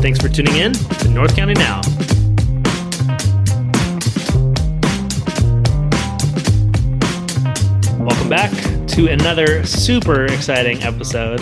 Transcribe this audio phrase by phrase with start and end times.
[0.00, 1.80] Thanks for tuning in to North County Now.
[7.98, 8.52] Welcome back
[8.90, 11.40] to another super exciting episode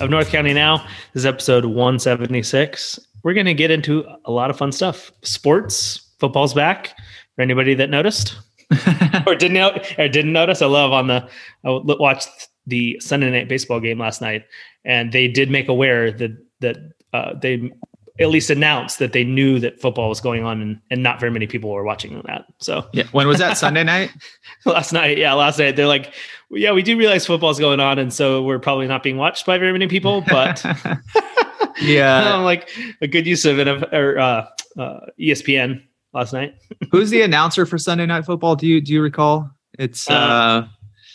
[0.00, 0.78] of North County Now.
[1.12, 2.98] This is episode 176.
[3.22, 5.12] We're going to get into a lot of fun stuff.
[5.22, 6.96] Sports, football's back.
[7.36, 8.34] For anybody that noticed
[9.26, 11.28] or didn't know, or didn't notice, I love on the
[11.64, 14.46] I watched the Sunday night baseball game last night,
[14.86, 16.78] and they did make aware that that
[17.12, 17.70] uh, they
[18.20, 21.32] at least announced that they knew that football was going on, and, and not very
[21.32, 22.44] many people were watching that.
[22.58, 23.04] So Yeah.
[23.12, 23.56] When was that?
[23.56, 24.10] Sunday night?
[24.66, 26.12] last night, yeah, last night they're like,
[26.50, 29.46] well, yeah, we do realize football's going on, and so we're probably not being watched
[29.46, 30.62] by very many people, but
[31.80, 32.34] yeah.
[32.34, 32.68] I'm like
[33.00, 34.46] a good use of it or uh,
[34.78, 35.82] uh, ESPN
[36.12, 36.54] last night.
[36.92, 38.54] Who's the announcer for Sunday Night Football?
[38.54, 39.50] Do you do you recall?
[39.78, 40.68] It's Uh, uh,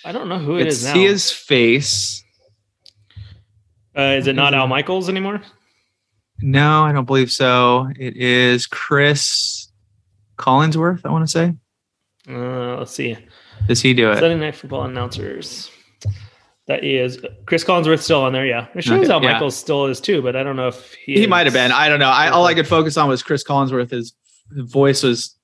[0.06, 0.94] I don't know who it it's is now.
[0.94, 2.24] see his face.
[3.96, 5.42] uh, is it not Al Michaels anymore?
[6.42, 7.90] No, I don't believe so.
[7.98, 9.72] It is Chris
[10.38, 11.02] Collinsworth.
[11.06, 11.54] I want to say.
[12.30, 13.18] Uh, let's see.
[13.68, 14.16] Does he do it?
[14.16, 15.72] Sunday Night Football announcers.
[16.68, 18.46] That is Chris Collinsworth still on there.
[18.46, 19.34] Yeah, it shows Okay, Al yeah.
[19.34, 21.14] Michaels still is too, but I don't know if he.
[21.14, 21.72] He might have been.
[21.72, 22.10] I don't know.
[22.10, 23.92] I, all I could focus on was Chris Collinsworth.
[23.92, 24.14] His
[24.52, 25.36] voice was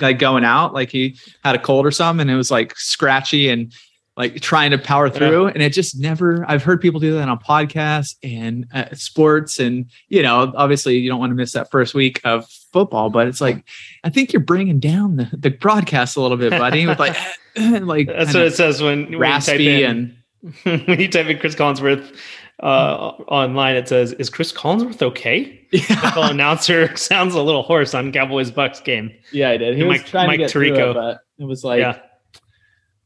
[0.00, 3.48] like going out, like he had a cold or something, and it was like scratchy
[3.48, 3.72] and
[4.16, 5.48] like trying to power through.
[5.48, 6.44] And it just never.
[6.48, 11.10] I've heard people do that on podcasts and uh, sports, and you know, obviously, you
[11.10, 13.10] don't want to miss that first week of football.
[13.10, 13.64] But it's like,
[14.04, 16.86] I think you're bringing down the, the broadcast a little bit, buddy.
[16.86, 17.16] With like,
[17.56, 20.16] like That's what it says when, when raspy in
[20.64, 22.16] and when you type in Chris Collinsworth
[22.62, 23.76] uh, online.
[23.76, 25.80] It says, "Is Chris Collinsworth okay?" Yeah.
[26.14, 29.12] The yeah, announcer sounds a little hoarse on Cowboys Bucs game.
[29.32, 29.76] yeah, I did.
[29.76, 31.80] He was Mike- trying Mike to get through it, but it was like.
[31.80, 31.98] yeah.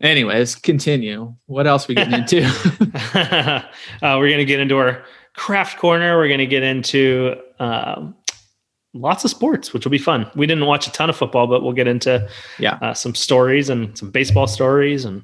[0.01, 1.35] Anyways, continue.
[1.47, 2.43] What else we getting into?
[3.15, 3.63] uh,
[4.03, 6.17] we're going to get into our craft corner.
[6.17, 8.15] We're going to get into um,
[8.95, 10.31] lots of sports, which will be fun.
[10.35, 12.27] We didn't watch a ton of football, but we'll get into
[12.59, 12.79] Yeah.
[12.81, 15.23] uh, some stories and some baseball stories and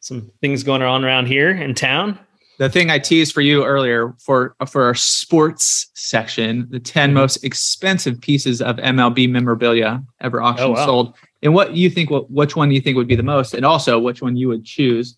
[0.00, 2.18] some things going on around here in town.
[2.58, 7.14] the thing I teased for you earlier for for our sports section, the 10 Mhm.
[7.14, 10.86] most expensive pieces of MLB memorabilia ever auctioned Oh, wow.
[10.86, 11.14] sold.
[11.42, 13.98] And what you think what which one you think would be the most and also
[13.98, 15.16] which one you would choose.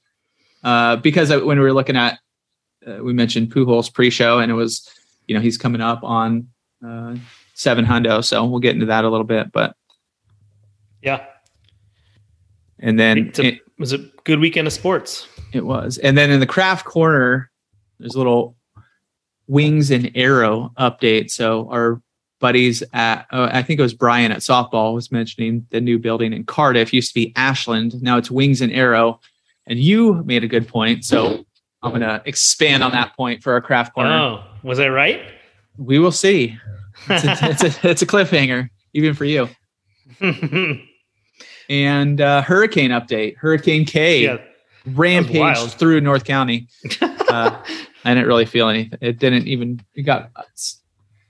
[0.62, 2.19] Uh, because when we were looking at
[2.87, 4.89] uh, we mentioned Pujols pre-show and it was
[5.27, 6.49] you know he's coming up on
[6.87, 7.15] uh,
[7.55, 9.77] 7 hundo so we'll get into that a little bit but
[11.03, 11.25] Yeah,
[12.79, 15.27] and then a, it- it was a good weekend of sports.
[15.53, 15.99] It was.
[15.99, 17.51] And then in the craft corner,
[17.99, 18.57] there's a little
[19.47, 21.31] wings and arrow update.
[21.31, 22.01] So our
[22.44, 26.34] buddies at, uh, I think it was Brian at softball was mentioning the new building
[26.34, 28.03] in Cardiff used to be Ashland.
[28.03, 29.19] Now it's wings and arrow.
[29.66, 31.06] And you made a good point.
[31.06, 31.47] So
[31.83, 34.12] I'm going to expand on that point for our craft corner.
[34.12, 35.22] Oh, was I right?
[35.78, 36.59] We will see.
[37.09, 39.49] It's a, it's, a, it's a cliffhanger, even for you.
[41.69, 44.37] And uh, hurricane update Hurricane Kay yeah,
[44.84, 46.69] rampaged through North County.
[47.34, 47.60] Uh,
[48.04, 48.97] I didn't really feel anything.
[49.00, 49.81] It didn't even.
[49.94, 50.31] It got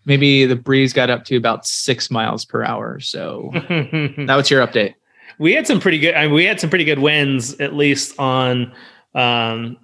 [0.05, 3.01] maybe the breeze got up to about six miles per hour.
[3.01, 4.95] So that was your update.
[5.39, 6.15] we had some pretty good.
[6.15, 8.73] I mean, we had some pretty good wins, at least on.
[9.15, 9.77] Um,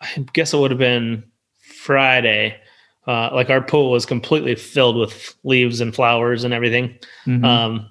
[0.00, 1.24] I guess it would have been
[1.60, 2.56] Friday.
[3.06, 6.96] Uh, like our pool was completely filled with leaves and flowers and everything.
[7.26, 7.44] Mhm.
[7.44, 7.90] Um,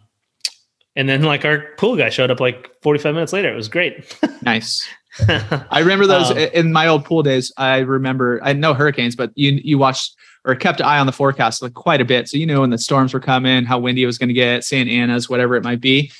[0.95, 3.51] and then like our pool guy showed up like 45 minutes later.
[3.51, 4.17] It was great.
[4.43, 4.87] nice.
[5.27, 7.51] I remember those Um, in my old pool days.
[7.57, 8.39] I remember.
[8.43, 10.15] I know hurricanes, but you you watched
[10.49, 12.69] or kept an eye on the forecast like quite a bit, so you know when
[12.71, 15.63] the storms were coming, how windy it was going to get, Santa Ana's, whatever it
[15.63, 16.11] might be,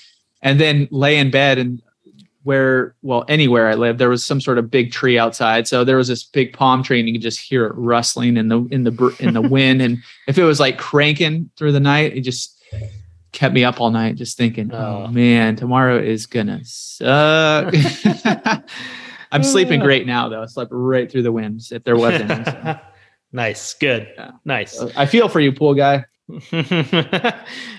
[0.41, 1.81] and then lay in bed and
[2.43, 5.97] where well anywhere I lived there was some sort of big tree outside, so there
[5.97, 8.83] was this big palm tree and you could just hear it rustling in the in
[8.85, 9.97] the in the wind, and
[10.27, 12.55] if it was like cranking through the night, it just
[13.31, 15.05] kept me up all night just thinking, Oh.
[15.05, 17.73] oh man, tomorrow is gonna suck.
[19.31, 19.85] I'm sleeping uh.
[19.85, 20.41] great now though.
[20.41, 22.43] I slept right through the winds if there was any.
[22.45, 22.79] so.
[23.31, 23.73] Nice.
[23.75, 24.11] Good.
[24.17, 24.31] Yeah.
[24.45, 24.79] Nice.
[24.95, 26.05] I feel for you, pool guy.
[26.51, 27.35] it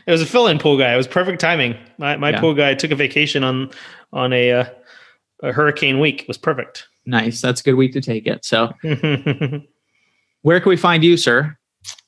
[0.07, 0.93] was a fill-in pool guy.
[0.93, 1.77] It was perfect timing.
[1.99, 2.41] My my Yeah.
[2.41, 3.71] pool guy took a vacation on
[4.13, 4.65] on a, uh,
[5.43, 6.23] a hurricane week.
[6.23, 6.89] It was perfect.
[7.07, 7.41] Nice.
[7.41, 8.45] That's a good week to take it.
[8.45, 8.73] So
[10.43, 11.57] where can we find you, sir?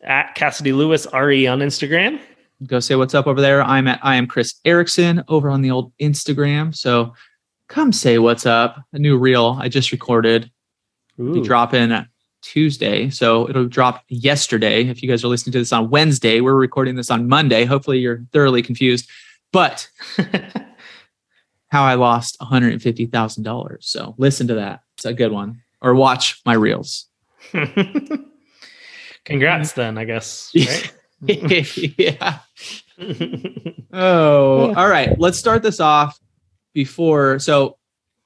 [0.04, 2.20] at Cassidy Lewis RE on Instagram.
[2.66, 3.62] Go say what's up over there.
[3.62, 6.76] I'm at I am Chris Erickson over on the old Instagram.
[6.76, 7.14] So
[7.68, 8.76] come say what's up.
[8.92, 10.50] A new reel I just recorded.
[11.16, 11.44] Be Ooh.
[11.44, 11.90] dropping
[12.42, 13.08] Tuesday.
[13.08, 14.86] So it'll drop yesterday.
[14.86, 17.64] If you guys are listening to this on Wednesday, we're recording this on Monday.
[17.64, 19.08] Hopefully you're thoroughly confused.
[19.52, 19.88] But
[21.68, 23.76] how I lost $150,000.
[23.80, 24.80] So listen to that.
[24.96, 25.62] It's a good one.
[25.80, 27.06] Or watch my reels.
[29.24, 30.52] Congrats, then I guess.
[31.24, 31.78] Right?
[31.98, 32.40] yeah.
[33.92, 35.16] Oh, all right.
[35.20, 36.18] Let's start this off
[36.72, 37.38] before.
[37.38, 37.78] So,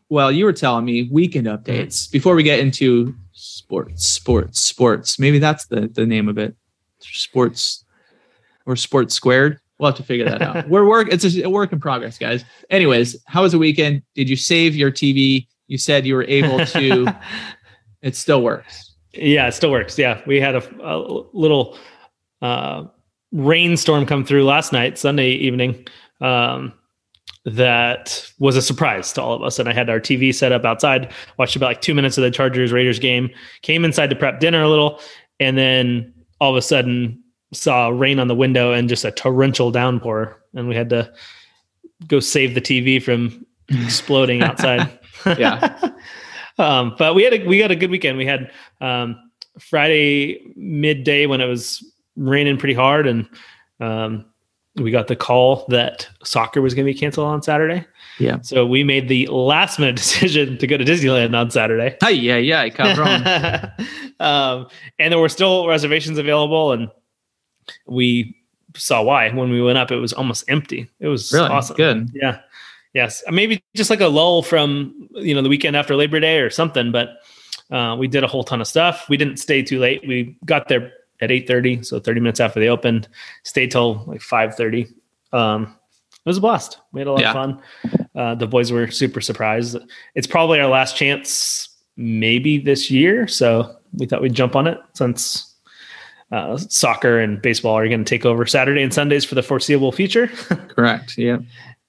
[0.09, 2.13] well, you were telling me weekend updates mm-hmm.
[2.13, 5.19] before we get into sports, sports, sports.
[5.19, 6.57] Maybe that's the the name of it.
[6.99, 7.85] Sports
[8.65, 9.61] or sports squared.
[9.79, 10.69] We'll have to figure that out.
[10.71, 11.09] We're work.
[11.11, 12.45] It's a, work in progress, guys.
[12.71, 14.03] Anyways, how was the weekend?
[14.15, 15.47] Did you save your TV?
[15.69, 17.15] You said you were able to.
[18.03, 18.95] it still works.
[19.13, 19.99] yeah, it still works.
[19.99, 20.97] Yeah, we had a, a
[21.33, 21.77] little
[22.41, 22.85] uh,
[23.33, 25.87] rainstorm come through last night, Sunday evening.
[26.23, 26.73] Um,
[27.47, 29.59] that was a surprise to all of us.
[29.59, 32.31] And I had our TV set up outside, watched about like two minutes of the
[32.31, 33.31] Chargers Raiders game,
[33.63, 35.01] came inside to prep dinner a little,
[35.39, 37.23] and then all of a sudden
[37.53, 40.43] saw rain on the window and just a torrential downpour.
[40.55, 41.13] And we had to
[42.09, 44.99] go save the TV from exploding outside.
[45.39, 45.93] Yeah.
[46.59, 48.17] um, but we had a we got a good weekend.
[48.17, 49.19] We had um,
[49.59, 51.83] Friday midday when it was
[52.15, 53.29] raining pretty hard, and
[53.81, 54.27] um,
[54.77, 57.87] we got the call that soccer was going to be canceled on Saturday.
[58.19, 58.41] Yeah.
[58.43, 61.97] So we made the last minute decision to go to Disneyland on Saturday.
[62.03, 64.21] Hi, yeah, yeah, i cabrón.
[64.21, 64.69] um,
[64.99, 66.91] and there were still reservations available, and
[67.87, 68.37] we
[68.75, 69.91] saw why when we went up.
[69.91, 70.89] It was almost empty.
[71.01, 71.77] It was really awesome.
[71.77, 72.11] good.
[72.15, 72.41] Yeah.
[72.95, 73.23] Yes.
[73.31, 76.93] Maybe just like a lull from, you know, the weekend after Labor Day or something,
[76.93, 77.19] but
[77.71, 79.07] uh, we did a whole ton of stuff.
[79.09, 80.07] We didn't stay too late.
[80.07, 83.09] We got there at 8.30, so 30 minutes after they opened,
[83.45, 84.93] stayed till like 5.30.
[85.33, 85.75] Um,
[86.25, 86.79] it was a blast.
[86.93, 87.31] We had a lot Yeah.
[87.31, 87.63] of fun.
[88.15, 89.77] Uh, the boys were super surprised.
[90.15, 93.27] It's probably our last chance maybe this year.
[93.29, 95.55] So we thought we'd jump on it since
[96.33, 99.93] uh, soccer and baseball are going to take over Saturday and Sundays for the foreseeable
[99.93, 100.27] future.
[100.69, 101.17] Correct.
[101.17, 101.39] Yeah.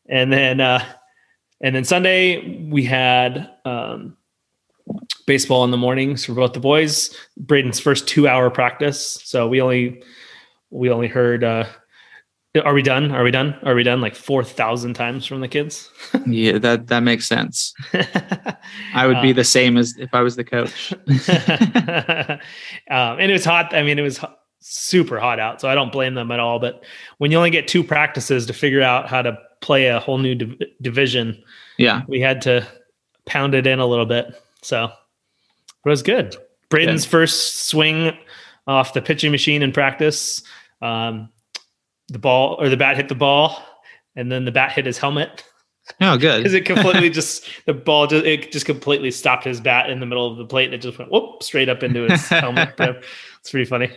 [0.09, 0.81] and then uh
[1.59, 4.15] and then sunday we had um
[5.27, 9.61] baseball in the mornings for both the boys braden's first two hour practice so we
[9.61, 10.01] only
[10.71, 11.65] we only heard uh
[12.65, 15.91] are we done are we done are we done like 4000 times from the kids
[16.25, 17.73] Yeah, that that makes sense.
[18.95, 20.91] I would be Uh, the same as if I was the coach.
[22.89, 24.19] um, and it was hot i mean it was
[24.59, 26.83] super hot out so i don't blame them at all but
[27.19, 30.35] when you only get two practices to figure out how to play a whole new
[30.35, 31.41] div- division
[31.77, 32.01] Yeah.
[32.07, 32.65] we had to
[33.25, 34.25] pound it in a little bit.
[34.61, 34.89] So
[35.87, 36.35] was good.
[36.69, 38.15] Braden's first swing
[38.67, 40.43] off the pitching machine in practice.
[40.81, 41.29] Um,
[42.09, 43.61] the ball or the bat hit the ball,
[44.15, 45.43] and then the bat hit his helmet
[46.01, 46.37] Oh, good.
[46.43, 50.05] because it completely just the ball just it just completely stopped his bat in the
[50.05, 52.73] middle of the plate and it just went whoop straight up into his helmet.
[52.79, 52.93] Yeah,
[53.39, 53.89] It's pretty funny.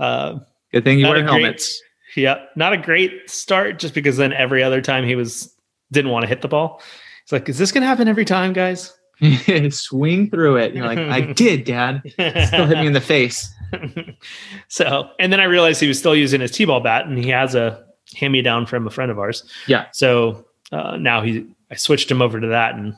[0.00, 0.40] Uh,
[0.72, 1.80] Good thing you wear a great- helmets.
[2.16, 5.54] yeah, not a great start just because then every other time he was
[5.92, 6.82] didn't want to hit the ball.
[7.22, 8.92] It's like, is this gonna happen every time, guys?
[9.70, 10.74] Swing through it.
[10.74, 12.02] You're like, I did, Dad.
[12.06, 13.52] Still hit me in the face.
[14.68, 17.54] so, and then I realized he was still using his t-ball bat, and he has
[17.54, 17.84] a
[18.16, 19.44] hand-me-down from a friend of ours.
[19.66, 19.86] Yeah.
[19.92, 22.94] So uh, now he, I switched him over to that, and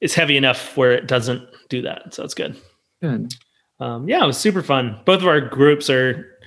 [0.00, 2.14] it's heavy enough where it doesn't do that.
[2.14, 2.56] So it's good.
[3.00, 3.34] Good.
[3.78, 4.98] Um, yeah, it was super fun.
[5.04, 6.38] Both of our groups are,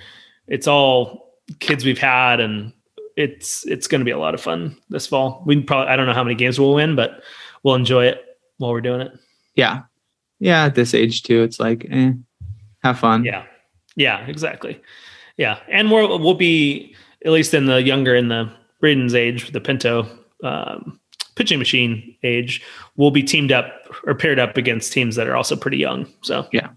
[0.48, 2.72] it's all kids we've had, and
[3.16, 5.42] it's it's going to be a lot of fun this fall.
[5.46, 7.22] We probably I don't know how many games we'll win, but
[7.62, 8.24] we'll enjoy it
[8.60, 9.12] while we're doing it.
[9.54, 9.82] Yeah.
[10.38, 10.66] Yeah.
[10.66, 12.12] At this age too, it's like, eh,
[12.82, 13.24] have fun.
[13.24, 13.44] Yeah,
[13.96, 14.80] yeah, exactly.
[15.36, 18.50] Yeah, and we'll we'll be at least in the younger in the
[18.80, 20.06] Braden's age, the Pinto
[20.42, 20.98] um,
[21.34, 22.62] pitching machine age,
[22.96, 26.06] we'll be teamed up or paired up against teams that are also pretty young.
[26.22, 26.68] So Yeah.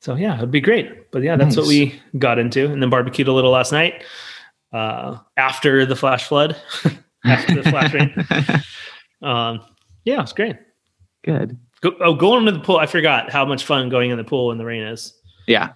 [0.00, 1.10] So yeah, it'd be great.
[1.12, 4.02] But yeah, that's what we got into, and then barbecued a little last night
[4.72, 6.56] uh, after the flash flood,
[7.24, 8.62] after the flash rain.
[9.22, 9.60] Um,
[10.04, 10.56] yeah, it's great.
[11.24, 11.58] Good.
[11.80, 12.76] Go, oh, going into the pool.
[12.78, 15.14] I forgot how much fun going in the pool in the rain is.
[15.46, 15.72] Yeah.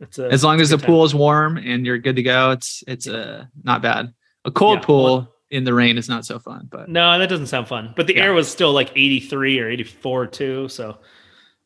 [0.00, 0.86] It's a, As long as the time.
[0.86, 4.12] pool is warm and you're good to go, it's it's uh not bad.
[4.44, 4.84] A cold Yeah.
[4.86, 7.94] pool in the rain is not so fun, but No, that doesn't sound fun.
[7.96, 8.24] But the Yeah.
[8.24, 10.68] air was still like 83 or 84 too.
[10.68, 10.98] So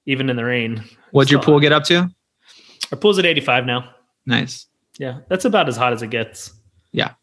[0.06, 1.60] even in the rain, what'd your pool hot.
[1.62, 2.08] get up to?
[2.92, 3.90] our pool's at 85 now.
[4.26, 4.66] Nice.
[4.98, 6.52] Yeah, that's about as hot as it gets.
[6.92, 7.14] Yeah.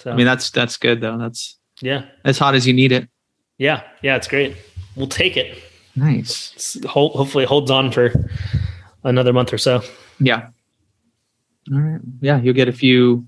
[0.00, 1.16] So I mean that's that's good though.
[1.16, 3.08] That's yeah, as hot as you need it.
[3.58, 4.16] Yeah, yeah.
[4.16, 4.56] It's great.
[4.96, 5.58] We'll take it.
[5.96, 6.52] Nice.
[6.54, 8.12] It's, ho- hopefully, it holds on for
[9.04, 9.82] another month or so.
[10.20, 10.48] Yeah.
[11.72, 12.00] All right.
[12.20, 13.26] Yeah, you'll get a few.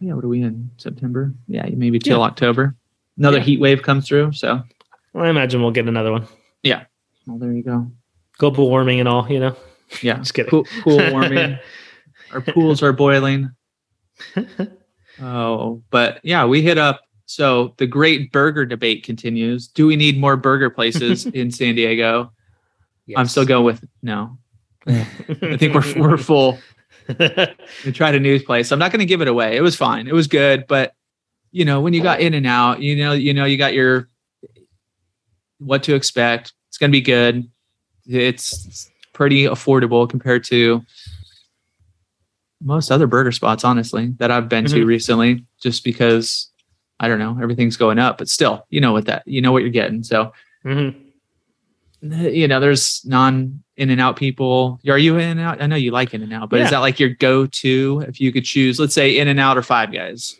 [0.00, 1.32] Yeah, what are we in September?
[1.46, 2.24] Yeah, maybe till Yeah.
[2.24, 2.74] October.
[3.16, 3.44] Another Yeah.
[3.44, 4.32] heat wave comes through.
[4.32, 4.62] So,
[5.14, 6.26] I imagine we'll get another one.
[6.62, 6.84] Yeah.
[7.26, 7.90] Well, there you go.
[8.38, 9.56] Global warming and all, you know.
[10.02, 10.50] Yeah, Just kidding.
[10.50, 11.58] cool, cool warming.
[12.32, 13.50] Our pools are boiling.
[15.20, 17.02] Oh, but yeah, we hit up.
[17.26, 19.68] So the great burger debate continues.
[19.68, 22.32] Do we need more burger places in San Diego?
[23.16, 24.38] I'm still going with no.
[24.86, 25.04] I
[25.58, 26.58] think we're we're full.
[27.08, 28.70] We tried a new place.
[28.72, 29.56] I'm not going to give it away.
[29.56, 30.06] It was fine.
[30.08, 30.94] It was good, but
[31.50, 34.08] you know, when you got in and out, you know, you know, you got your
[35.58, 36.52] what to expect.
[36.68, 37.48] It's going to be good.
[38.06, 40.82] It's pretty affordable compared to
[42.62, 44.86] most other burger spots, honestly, that I've been to Mhm.
[44.86, 45.44] recently.
[45.60, 46.50] Just because
[47.02, 49.60] I don't know, everything's going up, but still, you know what that you know what
[49.62, 50.02] you're getting.
[50.04, 50.32] So
[50.64, 50.94] Mhm.
[52.00, 54.80] you know, there's non in and out people.
[54.88, 55.60] Are you in and out?
[55.60, 56.64] I know you like in and out, but Yeah.
[56.66, 59.58] is that like your go to if you could choose, let's say in and out
[59.58, 60.36] or five guys?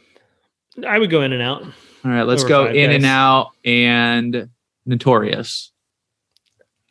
[0.86, 1.62] I would go in and out.
[1.62, 4.48] All right, let's go in and out and
[4.86, 5.70] notorious.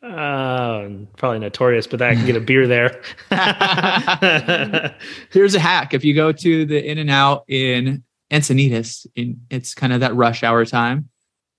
[0.03, 0.87] Uh,
[1.17, 3.01] probably notorious, but I can get a beer there.
[5.31, 5.93] Here's a hack.
[5.93, 10.15] If you go to the in and out in Encinitas, in it's kind of that
[10.15, 11.09] rush hour time.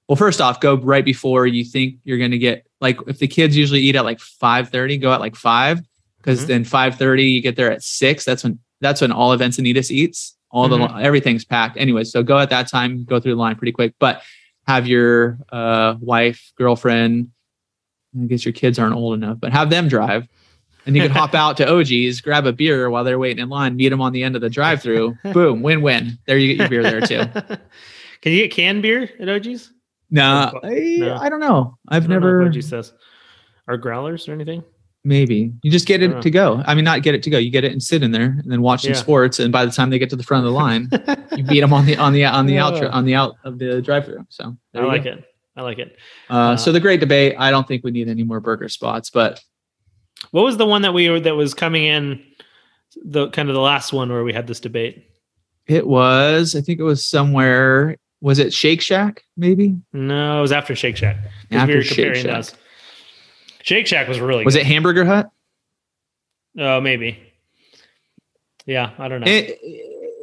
[0.08, 3.56] Well, first off, go right before you think you're gonna get like if the kids
[3.56, 5.80] usually eat at like 5:30, go at like five.
[6.18, 6.46] Because Mhm.
[6.46, 8.24] then 5:30, you get there at six.
[8.24, 10.36] That's when that's when all of Encinitas eats.
[10.50, 11.00] All the Mhm.
[11.02, 11.76] everything's packed.
[11.78, 13.94] Anyway, so go at that time, go through the line pretty quick.
[13.98, 14.22] But
[14.66, 17.28] have your uh, wife, girlfriend,
[18.20, 20.28] I guess your kids aren't old enough, but have them drive.
[20.86, 23.76] And you can hop out to OG's, grab a beer while they're waiting in line,
[23.76, 25.16] meet them on the end of the drive through.
[25.32, 26.18] Boom, win win.
[26.26, 27.24] There you get your beer there too.
[28.22, 29.72] Can you get canned beer at OG's?
[30.10, 30.68] No, No.
[30.68, 31.78] I, I don't know.
[31.88, 32.92] I've I don't never, OG's says.
[33.68, 34.62] Or growlers or anything?
[35.04, 35.52] maybe.
[35.64, 36.62] You just get it to go.
[36.64, 37.36] I mean, not get it to go.
[37.36, 38.98] You get it and sit in there and then watch some Yeah.
[38.98, 39.40] sports.
[39.40, 40.88] And by the time they get to the front of the line,
[41.36, 42.70] you beat them on the, on the, on the Oh.
[42.70, 44.24] outro, on the out of the drive through.
[44.28, 45.10] So I like go.
[45.14, 45.24] it.
[45.56, 45.96] I like it.
[46.30, 47.34] Uh, so the great debate.
[47.36, 49.40] I don't think we need any more burger spots, but
[50.30, 52.22] What was the one that we were that was coming in
[53.04, 55.08] the kind of the last one where we had this debate?
[55.68, 59.76] it was, I think it was somewhere, was it Shake Shack maybe?
[59.92, 61.16] No, it was after Shake Shack.
[61.52, 62.24] After we were Shake Shack.
[62.24, 62.54] those.
[63.62, 64.62] Shake Shack was really Was good.
[64.62, 65.30] it Hamburger Hut?
[66.58, 67.16] Oh, maybe.
[68.66, 69.26] Yeah, I don't know.
[69.26, 69.54] And,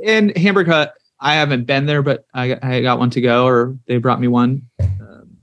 [0.05, 3.45] and Hamburger Hut, I haven't been there, but I got, I got one to go,
[3.47, 5.37] or they brought me one, um,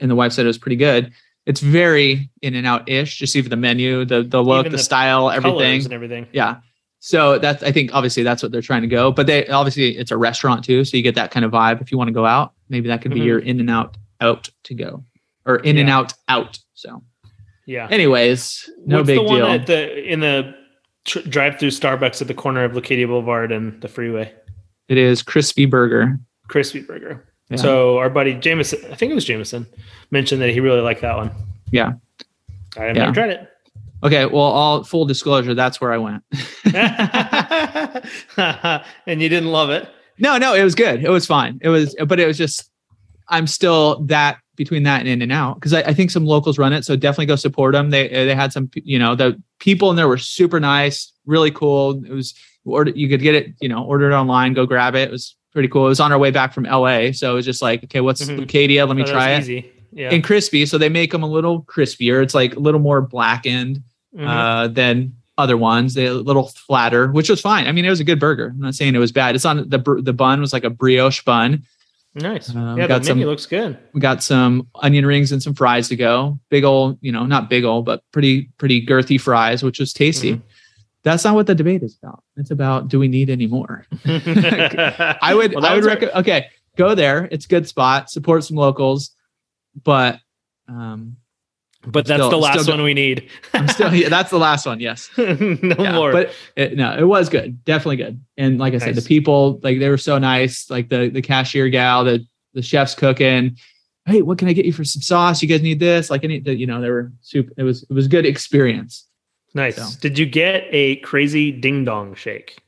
[0.00, 1.12] and the wife said it was pretty good.
[1.46, 3.18] It's very in and out ish.
[3.18, 5.84] Just even the menu, the the look, the, the style, everything.
[5.84, 6.26] and everything.
[6.32, 6.56] Yeah.
[6.98, 9.12] So that's I think obviously that's what they're trying to go.
[9.12, 11.80] But they obviously it's a restaurant too, so you get that kind of vibe.
[11.80, 13.24] If you want to go out, maybe that could be Mhm.
[13.26, 15.04] your in and out out to go,
[15.44, 16.58] or in and out out.
[16.74, 17.04] So,
[17.66, 17.86] Yeah.
[17.90, 19.46] anyways, no What's big the one deal.
[19.46, 20.54] at the in the
[21.04, 24.32] tr- drive-through Starbucks at the corner of Leucadia Boulevard and the freeway?
[24.88, 26.18] it is crispy burger.
[26.48, 27.24] Crispy Burger.
[27.48, 27.56] Yeah.
[27.56, 29.66] So our buddy Jameson, I think it was Jameson,
[30.10, 31.30] mentioned that he really liked that one.
[31.70, 31.92] Yeah.
[32.76, 33.02] I have Yeah.
[33.04, 33.48] never tried it.
[34.02, 36.22] Okay, well, all full disclosure, that's where I went.
[39.06, 39.88] and you didn't love it.
[40.18, 41.02] No, no, it was good.
[41.04, 41.58] It was fine.
[41.62, 42.70] It was, but it was just,
[43.28, 46.58] I'm still that between that and in and out because I, I think some locals
[46.58, 46.84] run it.
[46.84, 47.90] So definitely go support them.
[47.90, 52.02] They they had some, you know, the people in there were super nice, really cool.
[52.04, 52.34] It was
[52.64, 55.08] order you could get it, you know, order it online, go grab it.
[55.08, 55.86] It was pretty cool.
[55.86, 58.22] It was on our way back from LA, so it was just like, okay, what's
[58.22, 58.38] Mhm.
[58.40, 58.86] Leucadia?
[58.86, 59.40] Let me Oh, try it.
[59.40, 59.64] Easy.
[59.90, 60.10] Yeah.
[60.12, 62.22] And crispy, so they make them a little crispier.
[62.22, 63.80] It's like a little more blackened
[64.14, 64.26] Mhm.
[64.28, 65.94] uh, than other ones.
[65.94, 67.66] They a little flatter, which was fine.
[67.66, 68.52] I mean, it was a good burger.
[68.54, 69.34] I'm not saying it was bad.
[69.34, 71.62] It's on the the bun was like a brioche bun.
[72.14, 72.48] nice.
[72.54, 73.78] uh, yeah, the got menu some- looks good.
[73.94, 76.38] We got some onion rings and some fries to go.
[76.50, 80.34] Big old, you know, not big old, but pretty pretty girthy fries, which was tasty.
[80.34, 80.42] Mhm.
[81.06, 82.24] That's not what the debate is about.
[82.36, 83.86] It's about do we need any more?
[84.04, 86.16] I would I would recommend.
[86.16, 87.28] Okay, go there.
[87.30, 88.10] It's a good spot.
[88.10, 89.12] Support some locals,
[89.84, 90.18] but
[90.66, 91.16] um,
[91.86, 93.30] but that's still- the last one we need.
[93.54, 94.80] I'm still yeah, that's the last one.
[94.80, 95.08] Yes.
[95.16, 95.24] no
[95.78, 96.10] Yeah, more.
[96.10, 97.64] But it, no, it was good.
[97.64, 98.20] Definitely good.
[98.36, 100.68] And like I said, the people like they were so nice.
[100.68, 103.58] Like the the cashier gal, the the chef's cooking.
[104.06, 105.40] Hey, what can I get you for some sauce?
[105.40, 106.10] You guys need this?
[106.10, 107.52] Like any, you know, they were super.
[107.56, 109.05] It was it was a good experience.
[109.56, 109.76] Nice.
[109.76, 109.98] so.
[110.00, 112.58] Did you get a crazy ding dong shake?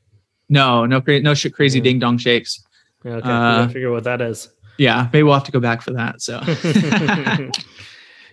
[0.49, 1.83] No, no, cra- no shit, crazy Yeah.
[1.83, 2.63] ding dong shakes.
[3.05, 4.49] Okay, Uh, gotta figure out what that is.
[4.77, 6.21] Yeah, maybe we'll have to go back for that.
[6.21, 7.49] So, uh,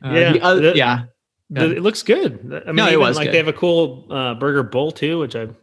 [0.04, 1.04] Yeah, the other- the- yeah,
[1.50, 2.32] The- it looks good.
[2.66, 3.32] I mean, No, it was like good.
[3.34, 5.42] they have a cool uh, burger bowl too, which I.
[5.42, 5.54] if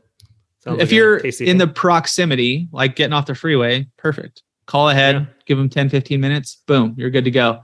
[0.65, 1.57] like you're in thing.
[1.57, 4.43] the proximity, like getting off the freeway, perfect.
[4.65, 5.25] Call ahead, Yeah.
[5.45, 7.62] give them 10, 15 minutes, boom, you're good to go.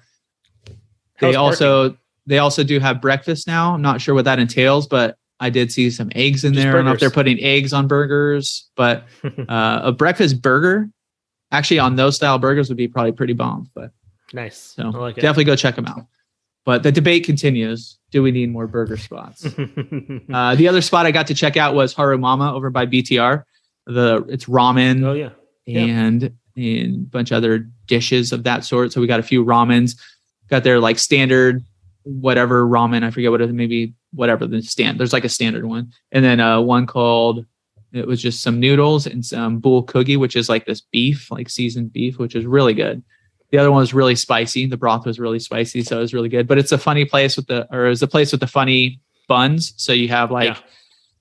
[1.15, 3.73] How's They also they also do have breakfast now.
[3.73, 6.73] I'm not sure what that entails, but I did see some eggs in Just there.
[6.73, 9.05] I don't know if they're putting eggs on burgers, but
[9.49, 10.89] uh, a breakfast burger,
[11.51, 13.69] actually on those style burgers would be probably pretty bomb.
[13.73, 13.91] But
[14.33, 14.57] nice.
[14.57, 16.05] so like definitely go check them out.
[16.65, 19.45] But the debate continues: Do we need more burger spots?
[20.33, 23.43] uh, the other spot I got to check out was Haru Mama over by BTR.
[23.85, 25.29] The it's ramen oh yeah.
[25.65, 25.81] yeah.
[25.81, 26.23] and
[26.55, 28.91] and a bunch of other dishes of that sort.
[28.91, 29.97] So we got a few ramens.
[30.49, 31.63] Got their like standard
[32.09, 33.03] whatever ramen.
[33.03, 34.99] I forget what it maybe whatever the stand.
[34.99, 37.45] There's like a standard one, and then uh, one called
[37.91, 41.91] it was just some noodles and some bulgogi, which is like this beef, like seasoned
[41.91, 43.01] beef, which is really good.
[43.51, 44.67] The other one was really spicy.
[44.67, 46.47] The broth was really spicy, so it was really good.
[46.47, 48.99] But it's a funny place with the, or it was a place with the funny
[49.27, 49.73] buns.
[49.77, 50.57] So you have like, Yeah.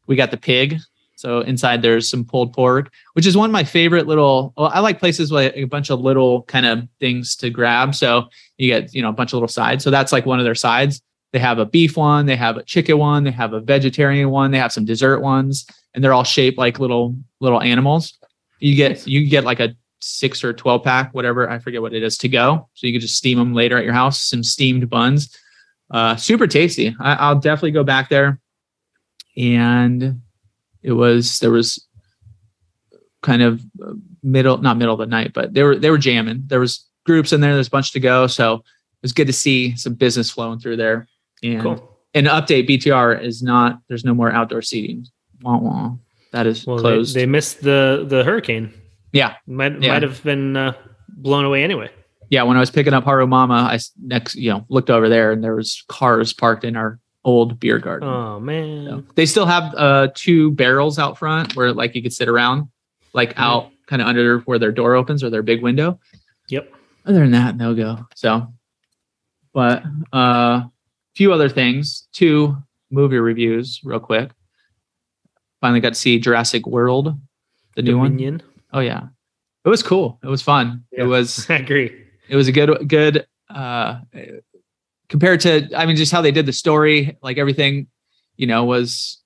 [0.07, 0.77] we got the pig.
[1.19, 4.55] So inside there's some pulled pork, which is one of my favorite little.
[4.57, 7.97] Well, I like places with a bunch of little kind of things to grab.
[7.97, 9.83] So you get you know a bunch of little sides.
[9.83, 11.03] So that's like one of their sides.
[11.33, 14.53] They have a beef one, they have a chicken one, they have a vegetarian one,
[14.53, 18.17] they have some dessert ones, and they're all shaped like little little animals.
[18.61, 22.05] You get you get like a six or twelve pack, whatever I forget what it
[22.05, 22.69] is to go.
[22.75, 24.23] So you can just steam them later at your house.
[24.23, 25.37] Some steamed buns,
[25.91, 26.95] uh, super tasty.
[27.01, 28.39] I, I'll definitely go back there.
[29.37, 30.23] And
[30.83, 31.85] it was there was
[33.23, 33.93] kind of uh,
[34.23, 37.33] middle not middle of the night but they were they were jamming there was groups
[37.33, 38.63] in there there's a bunch to go so it
[39.03, 41.09] was good to see some business flowing through there
[41.43, 41.99] and Cool.
[42.15, 45.07] an update btr is not there's no more outdoor seating
[45.43, 45.93] wah, wah.
[46.33, 48.73] that is Well, they, closed they missed the the hurricane.
[49.13, 49.95] yeah Might Yeah.
[49.95, 50.73] might have been uh,
[51.09, 51.91] blown away anyway.
[52.31, 55.33] yeah when i was picking up haru mama i next you know looked over there
[55.33, 58.87] and there was cars parked in our old beer garden Oh man.
[58.87, 62.69] So, they still have uh two barrels out front where like you could sit around
[63.13, 63.43] like Mm-hmm.
[63.43, 65.99] out kind of under where their door opens or their big window
[66.49, 66.73] Yep.
[67.07, 68.53] other than that no go so
[69.53, 69.83] but
[70.13, 70.63] uh
[71.17, 72.57] few other things two
[72.91, 74.31] movie reviews real quick
[75.61, 77.19] finally got to see jurassic world
[77.77, 78.43] the new one.
[78.73, 79.09] Oh yeah
[79.65, 81.03] it was cool it was fun Yeah.
[81.05, 82.05] it was I agree.
[82.29, 84.01] it was a good good uh
[85.09, 87.87] compared to i mean just how they did the story like everything
[88.37, 89.21] you know was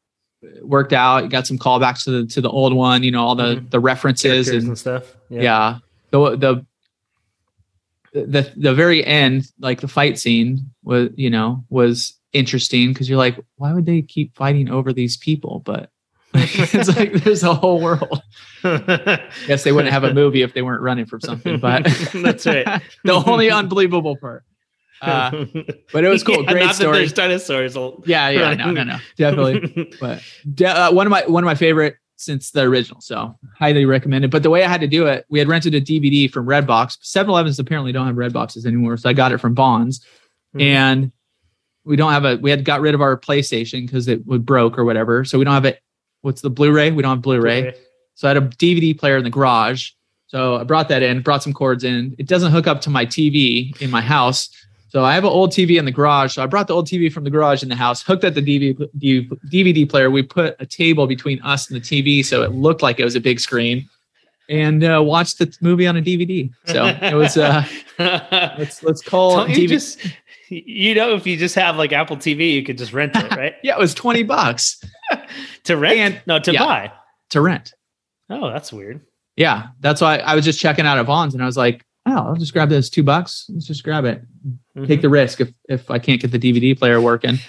[0.63, 3.35] worked out you got some callbacks to the to the old one you know all
[3.35, 3.71] the Mhm.
[3.71, 5.15] the references and and stuff.
[5.29, 5.79] yeah.
[6.11, 6.67] the the
[8.15, 13.19] the the very end like the fight scene was you know was interesting because you're
[13.19, 15.91] like why would they keep fighting over these people but
[16.35, 18.23] it's like there's a whole world
[18.65, 19.21] Yeah.
[19.47, 22.67] guess they wouldn't have a movie if they weren't running from something but That's right.
[23.05, 24.45] the only unbelievable part
[25.03, 25.31] uh,
[25.93, 27.75] but it was cool Yeah, great not that story there's dinosaurs.
[28.07, 30.23] yeah yeah no no no definitely but
[30.55, 34.31] de- uh, one of my one of my favorite since the original so highly recommended
[34.31, 36.99] but the way i had to do it we had rented a dvd from redbox
[37.03, 40.07] 7-elevens apparently don't have red boxes anymore so i got it from Vons
[40.55, 40.63] Mhm.
[40.63, 41.13] and
[41.85, 44.79] we don't have a we had got rid of our playstation because it would broke
[44.79, 45.81] or whatever so we don't have it
[46.21, 47.79] what's the blu-ray we don't have blu-ray Okay.
[48.15, 49.91] so I had a DVD player in the garage.
[50.29, 52.15] So I brought that in, brought some cords in.
[52.19, 54.49] It doesn't hook up to my TV in my house.
[54.93, 56.35] So I have an old TV in the garage.
[56.35, 58.43] So I brought the old TV from the garage in the house, hooked up the
[58.43, 58.77] DVD,
[59.51, 60.11] DVD player.
[60.11, 63.15] We put a table between us and the TV so it looked like it was
[63.15, 63.89] a big screen
[64.51, 66.53] and uh, watched the movie on a DVD.
[66.67, 67.65] So it was, uh,
[67.99, 69.99] let's, let's call Don't you just
[70.51, 73.55] you know if you just have like Apple TV, you could just rent it, right?
[73.63, 74.79] yeah, it was 20 bucks
[75.65, 75.99] to rent?
[75.99, 76.67] And- no, to yeah.
[76.67, 76.93] buy.
[77.31, 77.73] to rent.
[78.29, 79.01] Oh, that's weird.
[79.37, 79.69] Yeah.
[79.81, 82.35] That's why I was just checking out at Vons and I was like, oh, I'll
[82.37, 83.47] just grab this two bucks.
[83.49, 84.23] Let's just grab it.
[84.77, 84.87] Mm-hmm.
[84.87, 87.39] take the risk if if I can't get the DVD player working.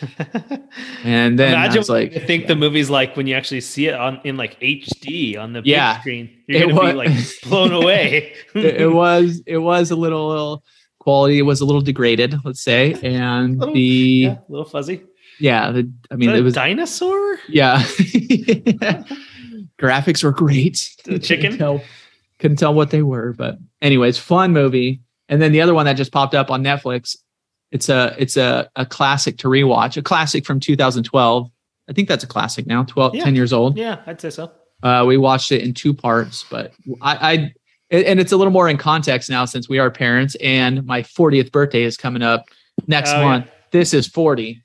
[1.05, 3.87] And then I Imagine was like, I think the movie's like when you actually see
[3.87, 5.93] it on in like HD on the Yeah.
[5.95, 6.29] big screen.
[6.47, 7.11] You're It gonna be like
[7.43, 8.33] blown away.
[8.55, 10.63] it, it was it was a little
[10.99, 15.03] quality was a little degraded, let's say, and Little- the yeah, yeah, a little fuzzy.
[15.39, 17.37] the I I mean mean, it was dinosaur.
[17.47, 17.83] yeah.
[19.79, 20.89] Graphics were great.
[21.05, 21.57] The chicken?
[22.43, 24.99] Couldn't tell, what they were, but anyways, fun movie.
[25.29, 27.15] And then the other one that just popped up on Netflix,
[27.71, 31.49] it's a it's a, a classic to rewatch, a classic from 2012.
[31.89, 33.23] I think that's a classic now, 12, Yeah.
[33.23, 33.77] 10 years old.
[33.77, 34.51] Yeah, I'd say so.
[34.83, 37.33] Uh, we watched it in two parts, but I, I
[37.91, 41.51] and it's a little more in context now since we are parents, and my 40th
[41.53, 42.43] birthday is coming up
[42.87, 43.23] next Oh, yeah.
[43.25, 43.47] month.
[43.71, 44.61] This is 40.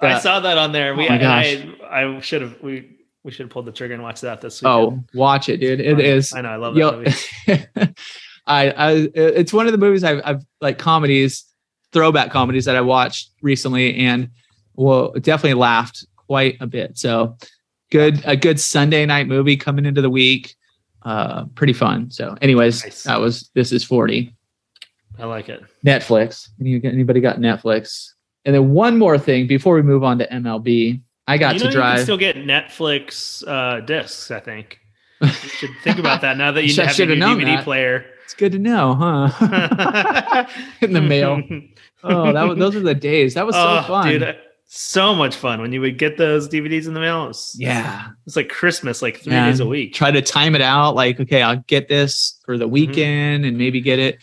[0.00, 0.94] I Uh, saw that on there.
[0.94, 2.93] We, oh I, I should have we
[3.24, 4.68] we should have pulled the trigger and watched that this week.
[4.68, 5.80] oh, watch it, dude!
[5.80, 6.32] It is.
[6.32, 6.50] I know.
[6.50, 7.94] I love that movie.
[8.46, 11.44] I, I, it's one of the movies I've, I've like comedies,
[11.92, 14.28] throwback comedies that I watched recently, and
[14.74, 16.98] well, definitely laughed quite a bit.
[16.98, 17.38] So,
[17.90, 20.54] good, a good Sunday night movie coming into the week.
[21.02, 22.10] Uh, pretty fun.
[22.10, 23.02] So, anyways, Nice.
[23.04, 24.34] that was this is forty.
[25.18, 25.62] I like it.
[25.86, 26.48] Netflix.
[26.60, 28.10] Anybody got Netflix?
[28.44, 31.00] And then one more thing before we move on to MLB.
[31.26, 34.30] I got you to know, You can still get Netflix uh, discs.
[34.30, 34.80] I think.
[35.22, 37.64] You should think about that now that you have new DVD that.
[37.64, 38.04] player.
[38.24, 40.46] it's good to know, huh?
[40.80, 41.42] In the mail.
[42.06, 43.32] Oh, that was, those are the days.
[43.32, 44.06] That was so oh, fun.
[44.08, 47.24] dude, so much fun when you would get those DVDs in the mail.
[47.24, 48.08] It was, yeah.
[48.26, 49.46] it's like Christmas, like three Yeah.
[49.46, 49.94] days a week.
[49.94, 50.94] Try to time it out.
[50.94, 52.60] Like, okay, I'll get this for Mm-hmm.
[52.60, 54.18] the weekend and maybe get it,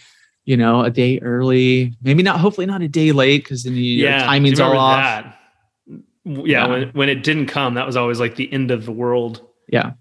[0.45, 1.97] you know, a day early.
[2.03, 2.39] Maybe not.
[2.39, 4.97] Hopefully not a day late because then your yeah, timing's all off.
[4.97, 5.39] that?
[6.25, 6.67] Yeah, Yeah.
[6.67, 9.41] when when it didn't come, that was always like the end of the world.
[9.67, 9.91] Yeah.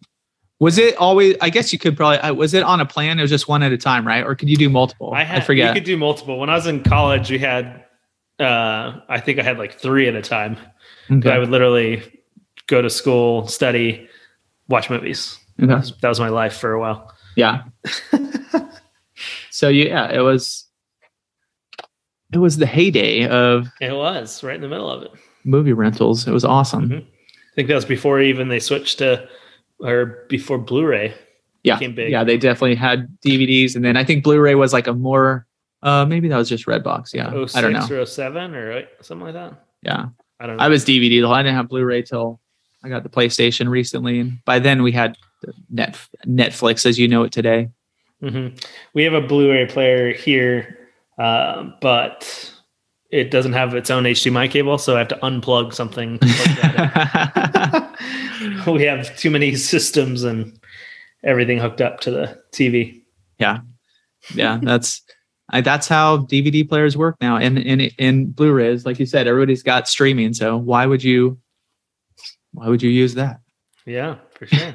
[0.58, 1.36] Was it always?
[1.40, 2.18] I guess you could probably.
[2.18, 3.18] uh, Was it on a plan?
[3.18, 4.22] It was just one at a time, right?
[4.24, 5.12] Or could you do multiple?
[5.14, 5.68] I had, forget.
[5.68, 6.38] You could do multiple.
[6.38, 7.84] When I was in college, we had,
[8.38, 10.58] uh, I think I had like three at a time.
[11.08, 12.02] But I would literally
[12.66, 14.06] go to school, study,
[14.68, 15.38] watch movies.
[15.58, 15.66] Okay.
[15.68, 17.10] That was, that was my life for a while.
[17.36, 17.62] Yeah.
[19.50, 20.66] so yeah, it was.
[22.32, 25.10] It was the heyday of It was right in the middle of it.
[25.44, 26.26] Movie rentals.
[26.26, 26.88] It was awesome.
[26.88, 27.02] Mhm.
[27.02, 29.28] I think that was before even they switched to,
[29.80, 31.14] or before Blu-ray.
[31.62, 32.10] Yeah, became big.
[32.10, 35.46] yeah, they definitely had DVDs, and then I think Blu-ray was like a more.
[35.82, 37.12] Uh, maybe that was just Redbox.
[37.14, 37.80] Yeah, Oh I don't know.
[37.80, 39.64] six or 07 or something like that.
[39.82, 40.06] Yeah,
[40.38, 40.62] I don't know.
[40.62, 41.32] I was DVD though.
[41.32, 42.40] I didn't have Blu-ray till
[42.84, 45.16] I got the PlayStation recently, and by then we had
[45.70, 47.68] net Netflix as you know it today.
[48.22, 48.48] hmm
[48.94, 50.78] We have a Blu-ray player here,
[51.18, 52.52] uh, but
[53.10, 56.18] it doesn't have its own HDMI cable, so I have to unplug something.
[56.18, 56.26] to
[58.64, 60.58] plug we have too many systems and
[61.24, 63.02] everything hooked up to the TV.
[63.38, 63.60] yeah,
[64.34, 65.02] yeah, that's
[65.50, 69.62] I, that's how DVD players work now, and and in Blu-rays, like you said, everybody's
[69.62, 70.32] got streaming.
[70.32, 71.38] So why would you?
[72.52, 73.40] Why would you use that?
[73.86, 74.74] Yeah, for sure.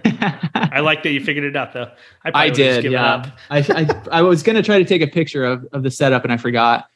[0.56, 1.92] I like that you figured it out, though.
[2.26, 3.06] I, I did, yeah.
[3.06, 3.28] up.
[3.50, 6.34] I, I I was gonna try to take a picture of of the setup and
[6.34, 6.88] I forgot.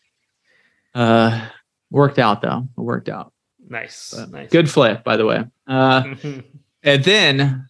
[0.94, 1.48] Uh,
[1.92, 2.68] worked out though.
[2.78, 3.34] It worked out.
[3.68, 4.50] Nice, But nice.
[4.50, 5.44] Good flip, by the way.
[5.68, 6.16] Uh,
[6.84, 7.68] and then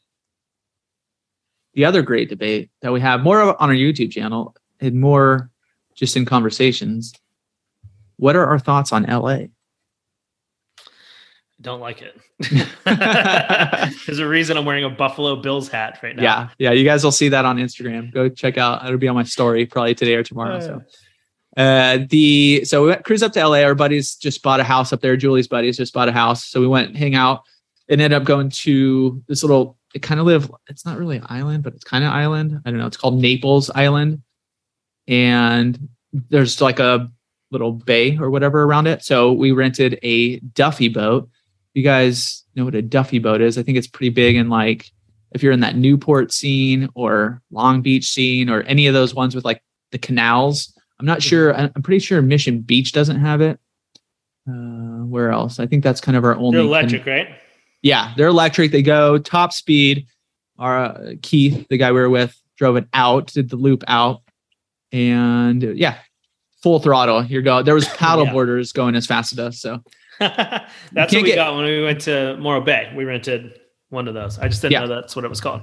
[1.73, 5.49] the other great debate that we have more on our YouTube channel and more
[5.95, 7.13] just in conversations.
[8.15, 9.47] What are our thoughts on LA?
[11.61, 12.17] Don't like it.
[14.05, 16.23] There's a reason I'm wearing a Buffalo Bills hat right now.
[16.23, 16.71] Yeah, yeah.
[16.71, 18.13] You guys will see that on Instagram.
[18.13, 18.85] Go check out.
[18.85, 20.61] It'll be on my story probably today or tomorrow.
[20.61, 20.81] So.
[21.57, 23.61] Uh, the so we went cruise up to LA.
[23.63, 25.17] Our buddies just bought a house up there.
[25.17, 27.43] Julie's buddies just bought a house, so we went hang out
[27.89, 29.77] and ended up going to this little.
[29.95, 30.51] It kind of live.
[30.67, 32.61] It's not really an island, but it's kind of island.
[32.63, 32.85] I don't know.
[32.85, 34.21] It's called Naples Island,
[35.07, 37.09] and there's like a
[37.51, 39.03] little bay or whatever around it.
[39.03, 41.29] So we rented a Duffy boat.
[41.73, 43.57] You guys know what a Duffy boat is?
[43.57, 44.91] I think it's pretty big and like
[45.31, 49.35] if you're in that Newport scene or Long Beach scene or any of those ones
[49.35, 50.75] with like the canals.
[50.99, 51.55] I'm not sure.
[51.55, 53.59] I- I'm pretty sure Mission Beach doesn't have it.
[54.47, 55.59] Uh, where else?
[55.59, 56.51] I think that's kind of our only.
[56.57, 57.27] They're electric, right?
[57.81, 58.71] yeah, they're electric.
[58.71, 60.07] They go top speed.
[60.57, 64.21] Our uh, Keith, the guy we were with, drove it out, did the loop out,
[64.91, 65.97] and uh, yeah,
[66.61, 67.21] full throttle.
[67.21, 67.63] Here go.
[67.63, 68.33] There was paddle Yeah.
[68.33, 69.61] boarders going as fast as us.
[69.61, 69.81] So
[70.19, 72.91] that's what we get- got when we went to Morro Bay.
[72.95, 73.57] We rented
[73.89, 74.37] one of those.
[74.39, 74.81] I just didn't Yeah.
[74.81, 75.61] know that's what it was called.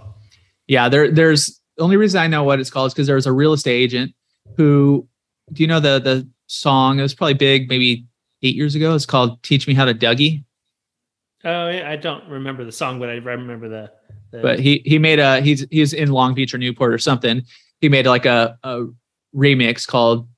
[0.67, 1.11] yeah, there.
[1.11, 3.53] There's the only reason I know what it's called is because there was a real
[3.53, 4.15] estate agent
[4.57, 5.07] who.
[5.53, 6.99] Do you know the the song?
[6.99, 8.05] It was probably big, maybe
[8.43, 8.95] eight years ago.
[8.95, 10.45] It's called "Teach Me How to Dougie."
[11.45, 13.93] Oh, yeah, I don't remember the song, but I remember the.
[14.33, 17.43] the but he he made a he's he's in Long Beach or Newport or something.
[17.81, 18.87] He made like a, a
[19.35, 20.29] remix called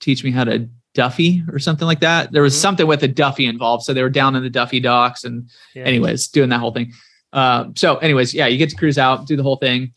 [0.00, 2.30] "Teach Me How to Duffy" or something like that.
[2.32, 2.60] There was Mhm.
[2.60, 5.82] something with a Duffy involved, so they were down in the Duffy docks and yeah.
[5.84, 6.92] anyways doing that whole thing.
[7.32, 9.92] Uh, so anyways, yeah, you get to cruise out, do the whole thing.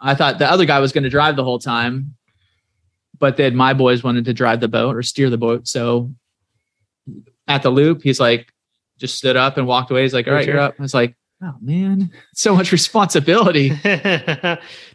[0.00, 2.16] I thought the other guy was going to drive the whole time,
[3.20, 5.68] but then my boys wanted to drive the boat or steer the boat.
[5.68, 6.10] So
[7.46, 8.52] at the loop, he's like,
[8.98, 10.02] just stood up and walked away.
[10.02, 10.74] He's like, all right, you're up.
[10.78, 13.68] I was like, oh man, so much responsibility.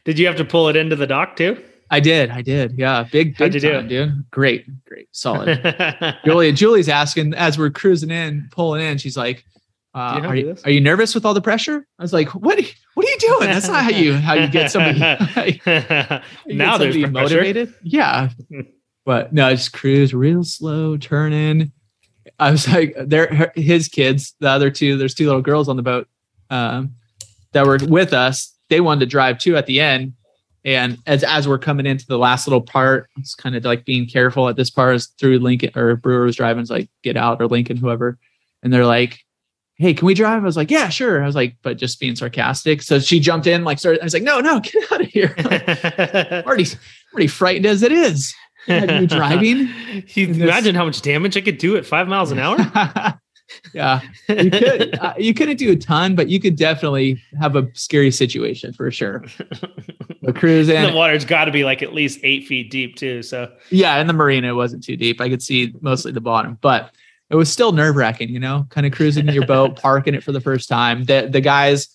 [0.04, 1.64] Did you have to pull it into the dock too?
[1.92, 2.80] I did, I did.
[2.80, 4.32] Yeah, big, How'd big you do dude.
[4.32, 6.18] Great, great, solid.
[6.26, 8.98] Julia, Julie's asking as we're cruising in, pulling in.
[8.98, 9.46] She's like,
[9.96, 12.58] uh, you are, you, "Are you nervous with all the pressure?" I was like, "What?
[12.58, 13.40] Are you, what are you doing?
[13.50, 15.00] That's not how you how you get somebody,
[15.46, 17.12] you get now there's somebody pressure.
[17.12, 18.30] motivated." Yeah,
[19.06, 21.72] but no, I just cruise real slow, turn in.
[22.40, 24.98] I was like, "They're his kids, the other two.
[24.98, 26.10] There's two little girls on the boat
[26.50, 26.96] um,
[27.54, 28.54] that were with us.
[28.70, 30.14] They wanted to drive too at the end."
[30.66, 34.08] And as as we're coming into the last little part, it's kind of like being
[34.08, 37.40] careful at this part is through Lincoln or Brewer was driving, it's like get out
[37.40, 38.18] or Lincoln, whoever.
[38.64, 39.20] And they're like,
[39.78, 40.42] Hey, can we drive?
[40.42, 41.22] I was like, Yeah, sure.
[41.22, 42.82] I was like, but just being sarcastic.
[42.82, 45.34] So she jumped in, like started, I was like, No, no, get out of here.
[45.38, 46.66] I'm already
[47.14, 48.34] already frightened as it is.
[48.68, 49.68] You driving?
[50.16, 52.58] You in this- imagine how much damage I could do at five miles an hour?
[53.74, 54.98] Yeah, you could.
[55.00, 58.90] uh, you couldn't do a ton, but you could definitely have a scary situation for
[58.90, 59.24] sure.
[60.24, 63.22] But cruising, the water's got to be like at least eight feet deep too.
[63.22, 65.22] So yeah, in the marina it wasn't too deep.
[65.22, 66.92] I could see mostly the bottom, but
[67.30, 68.30] it was still nerve wracking.
[68.30, 71.04] You know, kind of cruising your boat, parking it for the first time.
[71.06, 71.90] The the guys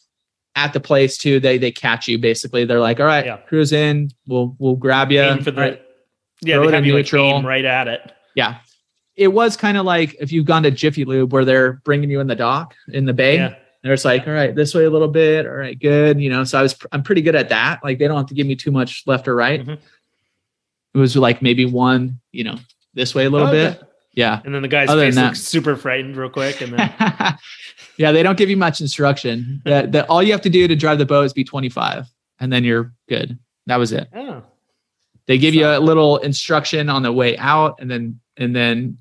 [0.57, 2.65] at the place too, they they catch you basically.
[2.65, 3.37] They're like, all right, Yeah.
[3.39, 4.11] cruise in.
[4.27, 5.21] We'll we'll grab you.
[5.21, 5.83] aim for the right.
[6.43, 7.27] yeah, they have you like neutral.
[7.27, 8.13] aim right at it.
[8.35, 8.59] Yeah.
[9.17, 12.21] It was kind of like if you've gone to Jiffy Lube where they're bringing you
[12.21, 13.37] in the dock in the bay.
[13.37, 13.55] Yeah.
[13.83, 15.47] And it's like, all right, this way a little bit.
[15.47, 16.21] All right, good.
[16.21, 17.81] You know, so I was, I'm pretty good at that.
[17.83, 19.65] Like they don't have to give me too much left or right.
[19.67, 19.79] Mhm.
[20.95, 22.57] It was like maybe one, you know,
[22.95, 23.71] this way a little Okay.
[23.79, 23.83] bit.
[24.13, 24.41] Yeah.
[24.45, 26.93] And then the guy's Other face looks super frightened real quick, and then
[27.97, 28.13] yeah.
[28.13, 29.63] They don't give you much instruction.
[29.65, 32.07] That, that all you have to do to drive the boat is be 25
[32.41, 33.39] and then you're good.
[33.67, 34.09] That was it.
[34.15, 34.43] oh,
[35.27, 38.99] They give you a little instruction on the way out and then, and then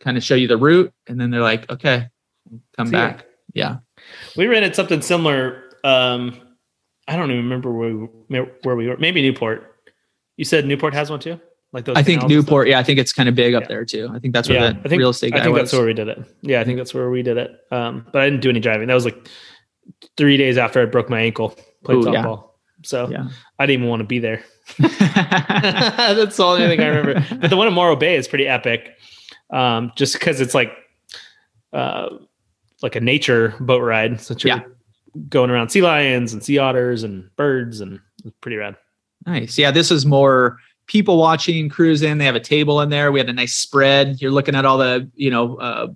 [0.00, 0.92] kind of show you the route.
[1.08, 2.08] And then they're like, okay,
[2.76, 3.26] come See back.
[3.54, 3.78] Yeah.
[4.36, 5.64] we rented something similar.
[5.82, 6.40] Um,
[7.08, 8.96] I don't even remember where we, where we were.
[8.98, 9.76] Maybe Newport.
[10.36, 11.40] You said Newport has one too,
[11.74, 11.96] like those.
[11.96, 12.26] I think?
[12.28, 12.68] Newport.
[12.68, 13.68] Yeah, I think it's kind of big up Yeah.
[13.68, 14.08] there too.
[14.14, 15.62] I think that's where Yeah, the I think real estate guy I think was.
[15.70, 16.24] that's where we did it.
[16.42, 17.50] Yeah, I think that's where we did it.
[17.70, 18.88] Um, but I didn't do any driving.
[18.88, 19.28] That was like
[20.16, 22.24] three days after I broke my ankle playing Ooh, yeah.
[22.24, 22.48] softball.
[22.84, 23.28] So yeah.
[23.58, 24.42] I didn't even want to be there.
[24.78, 27.24] that's the only thing I remember.
[27.40, 28.90] But the one in Morro Bay is pretty epic,
[29.50, 30.72] um, just because it's like,
[31.72, 32.08] uh,
[32.82, 34.20] like a nature boat ride.
[34.20, 34.62] So you're Yeah.
[35.28, 38.76] going around sea lions and sea otters and birds, and it's pretty rad.
[39.26, 39.56] nice.
[39.58, 42.18] Yeah, this is more people watching, cruising.
[42.18, 43.12] They have a table in there.
[43.12, 44.20] We had a nice spread.
[44.20, 45.88] You're looking at all the, you know, uh,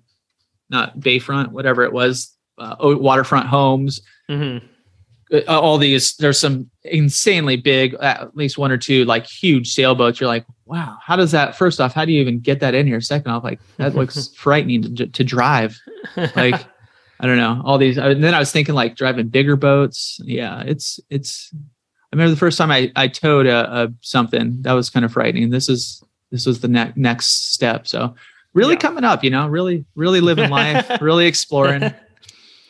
[0.71, 4.01] not bayfront, whatever it was, uh, waterfront homes.
[4.29, 4.67] Mm-hmm.
[5.31, 6.17] Uh, all these.
[6.17, 10.21] There's some insanely big, at least one or two, like huge sailboats.
[10.21, 11.55] You're like, wow, how does that?
[11.55, 13.01] First off, how do you even get that in here?
[13.01, 15.79] Second off, like that looks frightening to, to drive.
[16.17, 16.65] like
[17.21, 17.99] I don't know all these.
[17.99, 20.21] And then I was thinking like driving bigger boats.
[20.25, 21.53] Yeah, it's it's.
[22.13, 25.13] I remember the first time I I towed a, a something that was kind of
[25.13, 25.51] frightening.
[25.51, 27.87] This is this was the ne- next step.
[27.87, 28.15] So
[28.55, 28.81] really Yeah.
[28.81, 31.93] coming up, you know, really really living life, really exploring,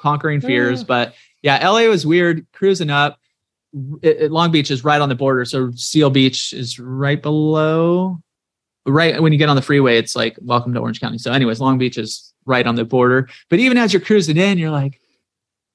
[0.00, 0.82] conquering fears.
[0.82, 0.86] Ah.
[0.86, 2.46] But yeah, LA was weird.
[2.52, 3.18] Cruising up.
[4.02, 8.18] It, it- Long Beach is right on the border, so Seal Beach is right below.
[8.86, 11.18] Right when you get on the freeway, it's like welcome to Orange County.
[11.18, 13.28] So, anyways, Long Beach is right on the border.
[13.50, 14.98] But even as you're cruising in, you're like,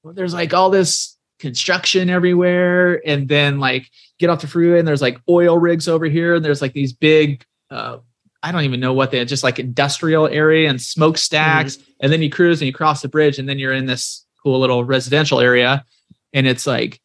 [0.02, 4.88] well, there's like all this construction everywhere, and then like get off the freeway, and
[4.88, 7.98] there's like oil rigs over here, and there's like these big, uh,
[8.42, 12.30] I don't even know what they just like industrial area and smokestacks, and then you
[12.30, 15.84] cruise and you cross the bridge, and then you're in this cool little residential area,
[16.32, 17.00] and it's like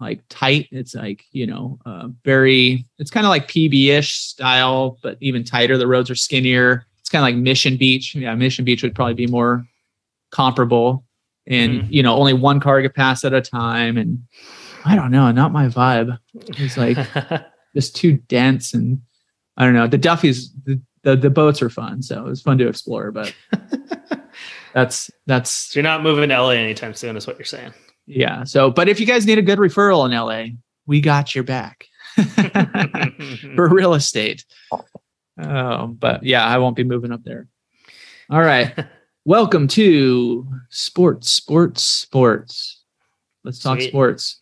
[0.00, 0.68] like tight.
[0.72, 2.86] It's like you know, uh, very.
[2.98, 5.78] It's kind of like PB-ish style, but even tighter.
[5.78, 6.86] The roads are skinnier.
[6.98, 8.14] It's kind of like Mission Beach.
[8.14, 9.66] Yeah, Mission Beach would probably be more
[10.30, 11.04] comparable.
[11.50, 11.86] And Mhm.
[11.90, 13.96] you know, only one car could pass at a time.
[13.98, 14.22] And
[14.86, 16.16] I don't know, not my vibe.
[16.34, 16.96] It's like
[17.74, 19.02] just too dense, and
[19.58, 19.86] I don't know.
[19.88, 23.10] The Duffy's the the, the boats are fun, so it was fun to explore.
[23.10, 23.34] But
[24.74, 27.72] that's that's so you're not moving to LA anytime soon, is what you're saying.
[28.06, 28.44] yeah.
[28.44, 31.86] So, but if you guys need a good referral in LA, we got your back
[33.56, 34.44] for real estate.
[35.42, 37.48] Oh, but yeah, I won't be moving up there.
[38.28, 38.72] All right.
[39.24, 42.82] Welcome to sports, sports, sports.
[43.44, 43.88] Let's talk Sweet.
[43.90, 44.38] sports.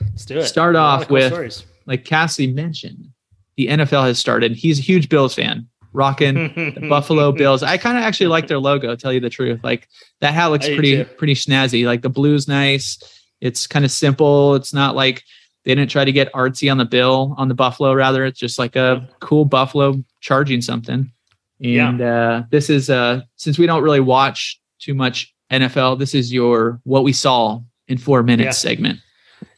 [0.00, 0.44] Let's do it.
[0.46, 1.64] Start off of cool with- stories.
[1.86, 3.10] Like Cassie mentioned,
[3.56, 4.52] the NFL has started.
[4.56, 6.34] He's a huge Bills fan, rocking
[6.74, 7.62] the Buffalo Bills.
[7.62, 9.60] I kind of actually like their logo, tell you the truth.
[9.62, 9.86] Like
[10.20, 11.86] that hat looks I pretty pretty snazzy.
[11.86, 12.98] Like the blue's nice.
[13.40, 14.56] It's kind of simple.
[14.56, 15.22] It's not like
[15.64, 17.94] they didn't try to get artsy on the bill on the Buffalo.
[17.94, 21.12] Rather, it's just like a cool Buffalo charging something.
[21.58, 21.88] Yeah.
[21.88, 25.98] And uh, this is uh, since we don't really watch too much NFL.
[25.98, 28.70] This is your what we saw in four minutes Yeah.
[28.70, 28.98] segment.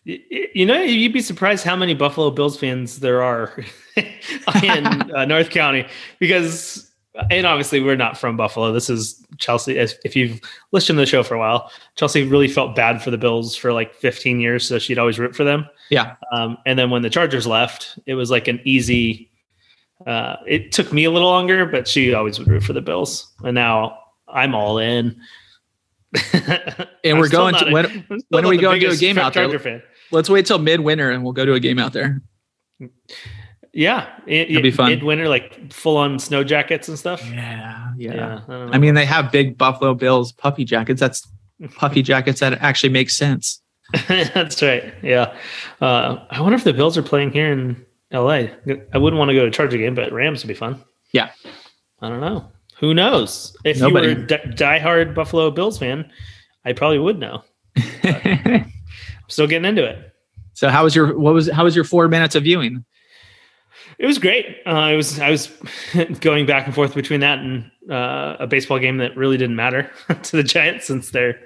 [0.05, 3.53] You know, you'd be surprised how many Buffalo Bills fans there are
[4.63, 5.87] in uh, North County
[6.19, 6.91] because,
[7.31, 8.73] and obviously, we're not from Buffalo.
[8.73, 9.77] This is Chelsea.
[9.77, 10.41] If you've
[10.73, 13.73] listened to the show for a while, Chelsea really felt bad for the Bills for
[13.73, 15.67] like 15 years, so she'd always root for them.
[15.91, 16.15] Yeah.
[16.33, 19.31] Um, and then when the Chargers left, it was like an easy.
[20.07, 23.33] Uh, it took me a little longer, but she always would root for the Bills,
[23.45, 25.17] and now I'm all in.
[27.05, 29.59] And we're going to- when- when are we going to a game out there?
[29.59, 29.83] Fan.
[30.11, 32.23] Let's wait till midwinter and we'll go to a game out there.
[33.75, 34.91] Yeah, it, It'll be fun.
[34.91, 37.23] Midwinter, like full on snow jackets and stuff.
[37.31, 38.15] Yeah, yeah.
[38.15, 38.55] Yeah, I.
[38.75, 41.01] I mean, they have big Buffalo Bills puffy jackets.
[41.01, 41.27] That's
[41.77, 43.61] puffy jackets that actually make sense.
[44.09, 44.95] that's right.
[45.03, 45.37] Yeah,
[45.81, 48.51] uh, I wonder if the Bills are playing here in L.A.
[48.93, 50.83] I wouldn't want to go to a Charger game, but Rams would be fun.
[51.13, 51.31] Yeah.
[52.01, 52.51] I don't know.
[52.81, 53.57] Who knows?
[53.65, 54.09] If Nobody.
[54.09, 56.11] you were a di- diehard Buffalo Bills fan,
[56.65, 57.43] I probably would know.
[58.05, 58.73] I'm
[59.29, 60.13] still getting into it.
[60.55, 62.85] so how was your what was how was your four minutes of viewing?
[63.99, 64.47] It was great.
[64.65, 65.49] Uh, I was I was
[66.21, 69.91] going back and forth between that and uh, a baseball game that really didn't matter
[70.23, 71.41] to the Giants since they're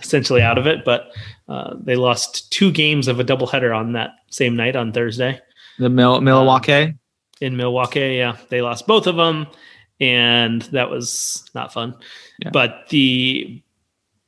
[0.00, 0.84] essentially out of it.
[0.84, 1.10] But
[1.48, 5.38] uh, they lost two games of a doubleheader on that same night on Thursday
[5.82, 6.94] The Mil- Milwaukee.
[7.40, 8.14] in Milwaukee.
[8.16, 9.46] Yeah, they lost both of them,
[10.00, 11.94] and that was not fun.
[12.38, 12.50] Yeah.
[12.52, 13.60] But the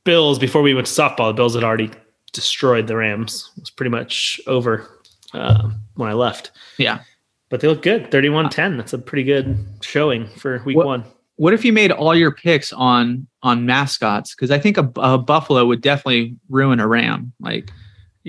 [0.03, 1.91] Bills, before we went to softball, the Bills had already
[2.33, 3.51] destroyed the Rams.
[3.57, 4.87] It was pretty much over
[5.33, 6.51] uh, when I left.
[6.77, 6.99] Yeah.
[7.49, 8.11] But they look good.
[8.11, 8.75] 31 10.
[8.77, 11.03] That's a pretty good showing for week What- one.
[11.37, 14.33] What if you made all your picks on on mascots?
[14.33, 17.33] Because I think a, a buffalo would definitely ruin a ram.
[17.41, 17.71] Like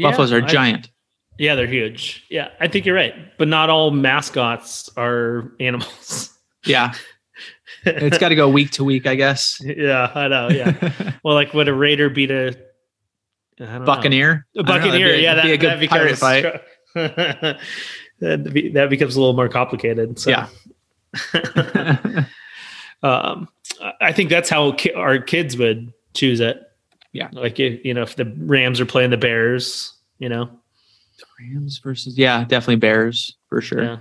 [0.01, 0.91] buffaloes are I- giant.
[1.38, 2.25] Yeah, they're huge.
[2.31, 3.14] Yeah, I think you're right.
[3.38, 6.37] But not all mascots are animals.
[6.64, 6.94] Yeah,
[7.85, 9.61] it's got to go week to week, I guess.
[9.64, 10.49] yeah, I know.
[10.49, 10.92] Yeah.
[11.25, 12.57] well, like would a raider beat a
[13.57, 13.85] don't know.
[13.85, 14.46] Buccaneer.
[14.57, 15.16] A don't know, buccaneer?
[15.16, 16.62] be- yeah, that, that'd be a that becomes fight.
[18.20, 20.18] that, be, that becomes a little more complicated.
[20.18, 20.31] So.
[20.31, 20.49] Yeah.
[23.03, 23.49] um,
[24.01, 26.62] I think that's how ki- our kids would choose it.
[27.12, 27.29] Yeah.
[27.33, 30.51] like you know, if the Rams are playing the Bears, you know,
[31.40, 33.83] Rams versus yeah, definitely Bears for sure.
[33.83, 33.96] yeah,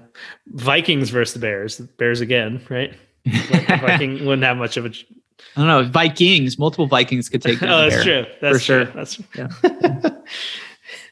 [0.47, 2.93] Vikings versus the Bears, Bears again, right?
[3.25, 4.89] Viking wouldn't have much of a.
[4.89, 5.83] I don't know.
[5.83, 7.61] Vikings, multiple Vikings could take.
[7.61, 8.25] Oh, that's true.
[8.41, 8.85] That's for sure.
[8.85, 9.47] That's Yeah.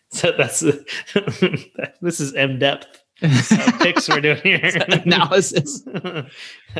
[0.09, 0.31] so.
[0.37, 0.59] That's
[2.01, 3.01] this is M depth
[3.79, 4.71] picks we're doing here.
[4.89, 5.83] analysis.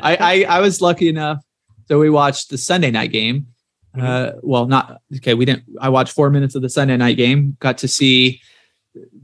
[0.02, 1.44] I, I I was lucky enough.
[1.88, 3.48] So we watched the Sunday night game.
[4.00, 5.34] Uh, well, not okay.
[5.36, 5.66] We didn't.
[5.80, 7.58] I watched four minutes of the Sunday night game.
[7.60, 8.42] Got to see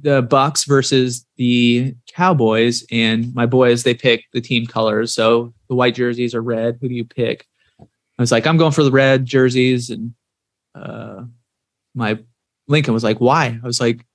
[0.01, 5.13] the Bucs versus the Cowboys, and my boys they picked the team colors.
[5.13, 6.77] So the white jerseys are red.
[6.81, 7.45] Who do you pick?
[7.79, 10.13] I was like, I'm going for the red jerseys, and
[10.75, 11.23] uh,
[11.95, 12.19] my
[12.67, 13.59] Lincoln was like, why?
[13.61, 14.05] I was like,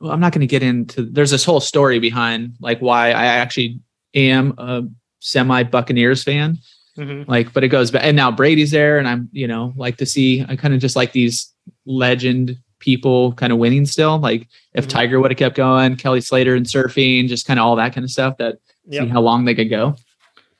[0.00, 1.02] well, I'm not going to get into.
[1.02, 3.80] There's this whole story behind like why I actually
[4.14, 4.82] am a
[5.20, 6.58] semi Buccaneers fan.
[6.98, 7.28] Mhm.
[7.28, 10.06] Like, but it goes back, and now Brady's there, and I'm, you know, like to
[10.06, 10.44] see.
[10.48, 11.52] I kind of just like these
[11.84, 14.18] legend people kind of winning still.
[14.18, 14.90] Like, if Mhm.
[14.90, 18.04] Tiger would have kept going, Kelly Slater and surfing, just kind of all that kind
[18.04, 18.36] of stuff.
[18.38, 18.58] That
[18.90, 19.96] see how long they could go.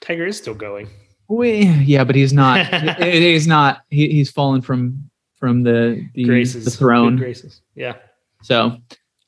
[0.00, 0.88] Tiger is still going.
[1.28, 2.66] We, yeah, but he's not.
[3.02, 3.82] he- he's not.
[3.90, 7.16] He, he's fallen from from the the, Graces, the throne.
[7.16, 7.60] Graces.
[7.74, 7.94] Yeah.
[8.42, 8.78] So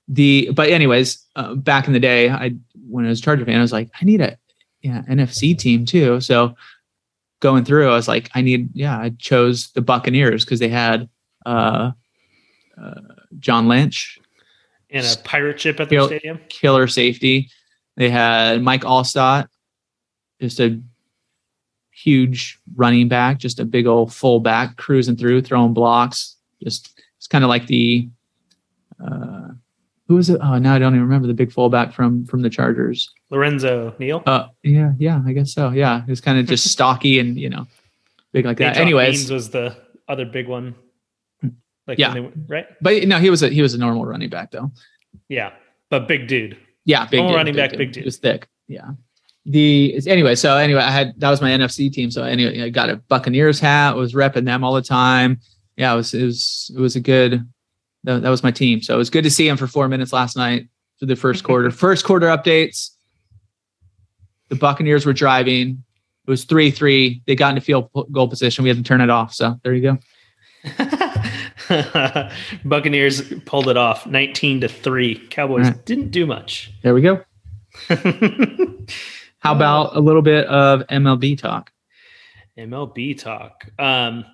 [0.09, 2.55] the but anyways, uh, back in the day, I
[2.89, 4.39] when I was Charger fan, I was like, I need a
[4.81, 6.21] yeah NFC team too.
[6.21, 6.55] So
[7.41, 8.99] going through, I was like, I need yeah.
[8.99, 11.09] I chose the Buccaneers because they had
[11.47, 11.93] uh,
[13.39, 14.19] John Lynch,
[14.91, 16.41] And a pirate ship at the Kill- stadium.
[16.49, 17.51] killer safety.
[17.97, 19.49] They had Mike Alstott,
[20.41, 20.81] just a
[21.93, 26.37] huge running back, just a big old fullback cruising through, throwing blocks.
[26.63, 28.09] Just it's kind of like the
[29.05, 29.49] uh,
[30.07, 30.39] who was it?
[30.43, 33.11] Oh, now I don't even remember the big fullback from from the Chargers.
[33.31, 34.23] Lorenzo Neal.
[34.27, 35.71] Uh, yeah, yeah, I guess so.
[35.71, 37.67] Yeah, it was kind of just stocky and you know
[38.33, 38.77] big like that.
[38.77, 39.77] Anyways, Means was the
[40.09, 40.75] other big one.
[41.89, 42.15] Like Yeah.
[42.15, 42.67] they- right?
[42.81, 44.71] but no, he was a he was a normal running back though.
[45.29, 45.53] Yeah.
[45.91, 46.57] But big dude.
[46.85, 48.03] Yeah, big Normal dude, running back, big dude.
[48.03, 48.47] It was thick.
[48.67, 48.91] Yeah.
[49.47, 52.11] The anyway, so anyway, I had that was my NFC team.
[52.11, 53.97] So anyway, I got a Buccaneers hat.
[53.97, 55.41] Was repping them all the time.
[55.77, 57.47] Yeah, it was it was it was a good.
[58.05, 58.81] That, that was my team.
[58.83, 61.43] So it was good to see him for four minutes last night for the first
[61.45, 61.71] quarter.
[61.87, 62.91] first quarter updates.
[64.51, 65.83] The Buccaneers were driving.
[66.27, 67.23] It was three three.
[67.27, 68.63] They got into field goal position.
[68.63, 69.33] We had to turn it off.
[69.33, 69.99] So there you go.
[72.65, 75.27] Buccaneers pulled it off 19 to 3.
[75.29, 75.85] Cowboys Right.
[75.87, 76.73] didn't do much.
[76.83, 77.23] There we go.
[79.41, 81.73] How about a little bit of MLB talk?
[82.59, 83.67] MLB talk.
[83.79, 84.25] Um,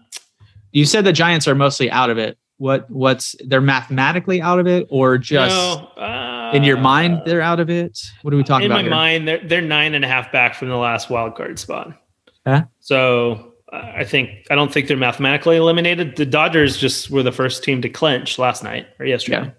[0.72, 2.38] You said the Giants are mostly out of it.
[2.56, 7.40] What what's they're mathematically out of it, or just no, uh, in your mind they're
[7.42, 7.98] out of it?
[8.22, 8.84] What are we talking in about?
[8.84, 9.18] In my here?
[9.18, 12.00] mind, they're they're nine and a half back from the last wild card spot.
[12.46, 12.64] Okay.
[12.78, 13.42] So uh,
[13.74, 16.16] I think I don't think they're mathematically eliminated.
[16.16, 19.52] The Dodgers just were the first team to clinch last night or yesterday.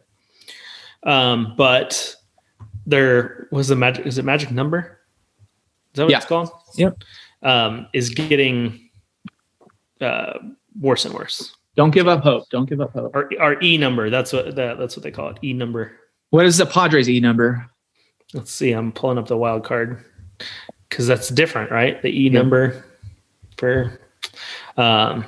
[1.04, 2.16] Um, but
[2.86, 4.06] there was a magic.
[4.06, 5.00] Is it magic number?
[5.94, 6.18] Is that what Yeah.
[6.18, 6.50] it's called?
[6.76, 6.98] Yep.
[7.44, 8.89] Um, is getting
[10.02, 10.34] uh,
[10.80, 11.56] worse and worse.
[11.76, 12.50] Don't give up hope.
[12.50, 13.14] Don't give up hope.
[13.16, 14.10] Our, our E number.
[14.10, 15.38] That's what that, that's what they call it.
[15.44, 15.92] E number.
[16.30, 17.66] What is the Padres E number?
[18.34, 18.72] Let's see.
[18.72, 20.04] I'm pulling up the wild card
[20.89, 22.02] because that's different, right?
[22.02, 22.39] The E Yeah.
[22.39, 22.86] number
[23.58, 24.00] for.
[24.78, 25.26] Um,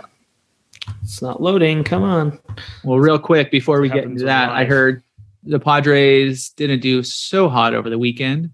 [1.04, 1.84] it's not loading.
[1.84, 2.40] Come on.
[2.84, 5.04] Well, real quick before we get into that, I heard
[5.44, 8.52] the Padres didn't do so hot over the weekend,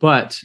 [0.00, 0.40] but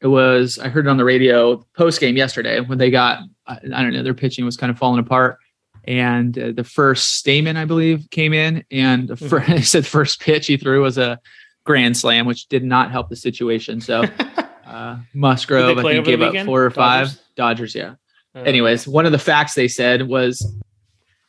[0.00, 3.58] it was I heard it on the radio post game yesterday when they got I,
[3.58, 5.38] don't know their pitching was kind of falling apart,
[5.84, 9.88] and uh, the first Stamen I believe came in and the fir- he said the
[9.88, 11.18] first pitch he threw was a
[11.64, 13.80] grand slam, which did not help the situation.
[13.80, 14.04] So
[14.66, 17.14] uh, Musgrove I think gave up four or Dodgers?
[17.14, 17.74] five Dodgers.
[17.74, 17.94] Yeah.
[18.34, 20.54] Uh, Anyways, one of the facts they said was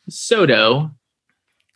[0.08, 0.90] Soto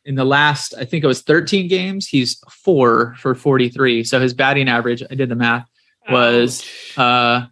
[0.04, 4.02] in the last, I think it was 13 games, he's four for 43.
[4.04, 5.66] So his batting average, I did the math,
[6.10, 6.66] was
[6.96, 7.46] uh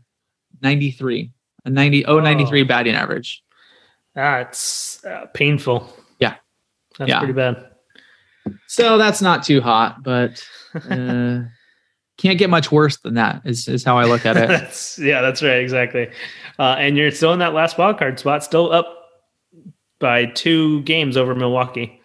[0.62, 1.30] 93.
[1.64, 2.64] A 90 oh, 93 Oh.
[2.64, 3.42] batting average.
[4.14, 5.92] That's uh, painful.
[6.18, 6.36] Yeah.
[6.98, 7.18] That's Yeah.
[7.18, 7.68] pretty bad.
[8.66, 10.42] So that's not too hot, but
[10.90, 11.42] uh
[12.18, 14.48] can't get much worse than that is, is how I look at it.
[14.48, 16.10] that's yeah, that's right, exactly.
[16.58, 19.06] Uh, and you're still in that last wild card spot, still up
[20.00, 22.00] by two games over Milwaukee.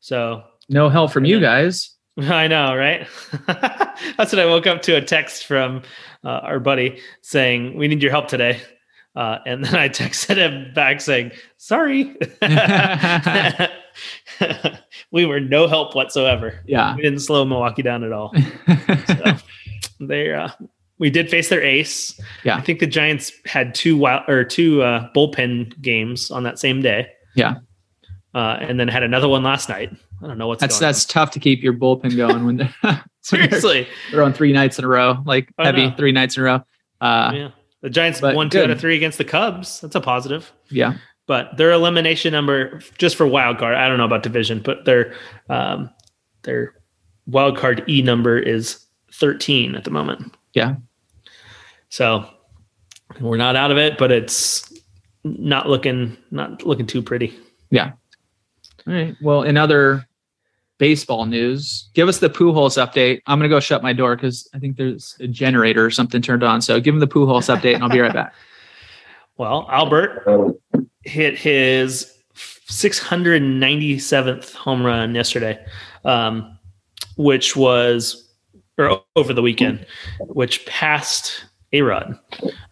[0.00, 1.94] So No help from you guys.
[2.18, 3.06] I know, right?
[3.46, 5.82] that's what I woke up to a text from
[6.22, 8.60] uh, our buddy saying, "We need your help today."
[9.16, 12.14] Uh, and then I texted him back saying, "Sorry,
[15.12, 16.60] we were no help whatsoever.
[16.66, 16.94] Yeah.
[16.96, 18.34] We didn't slow Milwaukee down at all."
[19.06, 19.36] So
[20.06, 20.48] they uh,
[20.98, 22.18] we did face their ace.
[22.44, 22.56] Yeah.
[22.56, 26.80] I think the Giants had two wild or two uh, bullpen games on that same
[26.82, 27.08] day.
[27.34, 27.56] Yeah.
[28.34, 29.90] Uh, and then had another one last night.
[30.22, 33.88] I don't know what's That's that's tough to keep your bullpen going when they're, seriously.
[34.10, 35.94] they're on three nights in a row, like I heavy know.
[35.96, 36.60] three nights in a row.
[37.00, 37.48] Uh, yeah.
[37.82, 38.64] The Giants won two good.
[38.64, 39.80] out of three against the Cubs.
[39.80, 40.52] That's a positive.
[40.70, 40.94] yeah.
[41.30, 45.14] But their elimination number, just for wild card, I don't know about division, but their
[45.48, 45.88] um,
[46.42, 46.74] their
[47.28, 50.34] wild card E number is 13 at the moment.
[50.54, 50.74] Yeah.
[51.88, 52.28] So
[53.20, 54.72] we're not out of it, but it's
[55.22, 57.38] not looking not looking too pretty.
[57.70, 57.92] Yeah.
[58.88, 59.14] All right.
[59.22, 60.04] Well, in other
[60.78, 63.20] baseball news, give us the Pujols update.
[63.28, 66.42] I'm gonna go shut my door because I think there's a generator or something turned
[66.42, 66.60] on.
[66.60, 68.34] So give him the Pujols update, and I'll be right back.
[69.36, 70.58] Well, Albert
[71.04, 75.64] hit his 697th home run yesterday,
[76.04, 76.58] um,
[77.16, 78.26] which was
[78.78, 79.86] or over the weekend,
[80.20, 82.18] which passed A Rod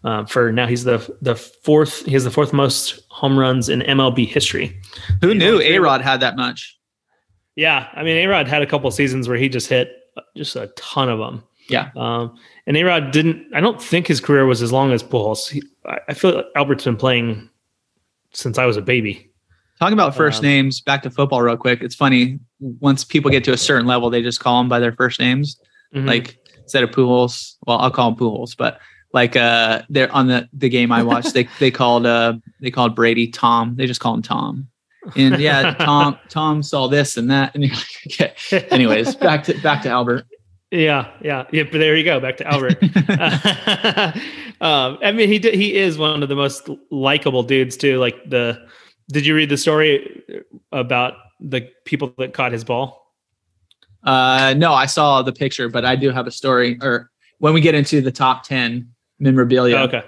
[0.05, 0.67] um, for now.
[0.67, 2.05] He's the the fourth.
[2.07, 4.81] He has the fourth most home runs in MLB history.
[5.21, 6.79] Who knew A Rod had that much?
[7.57, 9.93] Yeah, I mean, A Rod had a couple seasons where he just hit
[10.37, 11.43] just a ton of them.
[11.69, 11.91] Yeah.
[11.97, 13.55] Um, and A Rod didn't.
[13.55, 15.51] I don't think his career was as long as Pujols.
[15.51, 17.51] He, I, I feel like Albert's been playing
[18.33, 19.31] since I was a baby.
[19.81, 21.83] Talking about first Um, names, back to football real quick.
[21.83, 24.93] It's funny once people get to a certain level, they just call them by their
[24.93, 25.57] first names.
[25.95, 26.07] Mhm.
[26.07, 28.81] Like instead of Pujols, well, I'll call him Pujols, but
[29.15, 32.95] like uh, they're on the the game I watched, they they called uh they called
[32.97, 33.77] Brady Tom.
[33.77, 34.67] They just call him Tom.
[35.17, 38.67] And yeah, Tom Tom saw this and that, and you're like, okay.
[38.71, 40.27] Anyways, back to back to Albert.
[40.71, 41.63] Yeah, yeah, yeah.
[41.65, 42.21] But there you go.
[42.21, 42.83] Back to Albert.
[44.61, 47.99] um, I mean, he did, he is one of the most likable dudes too.
[47.99, 48.67] Like the,
[49.09, 50.23] did you read the story
[50.71, 53.15] about the people that caught his ball?
[54.05, 56.79] Uh, no, I saw the picture, but I do have a story.
[56.83, 60.03] Or when we get into the top ten memorabilia, okay,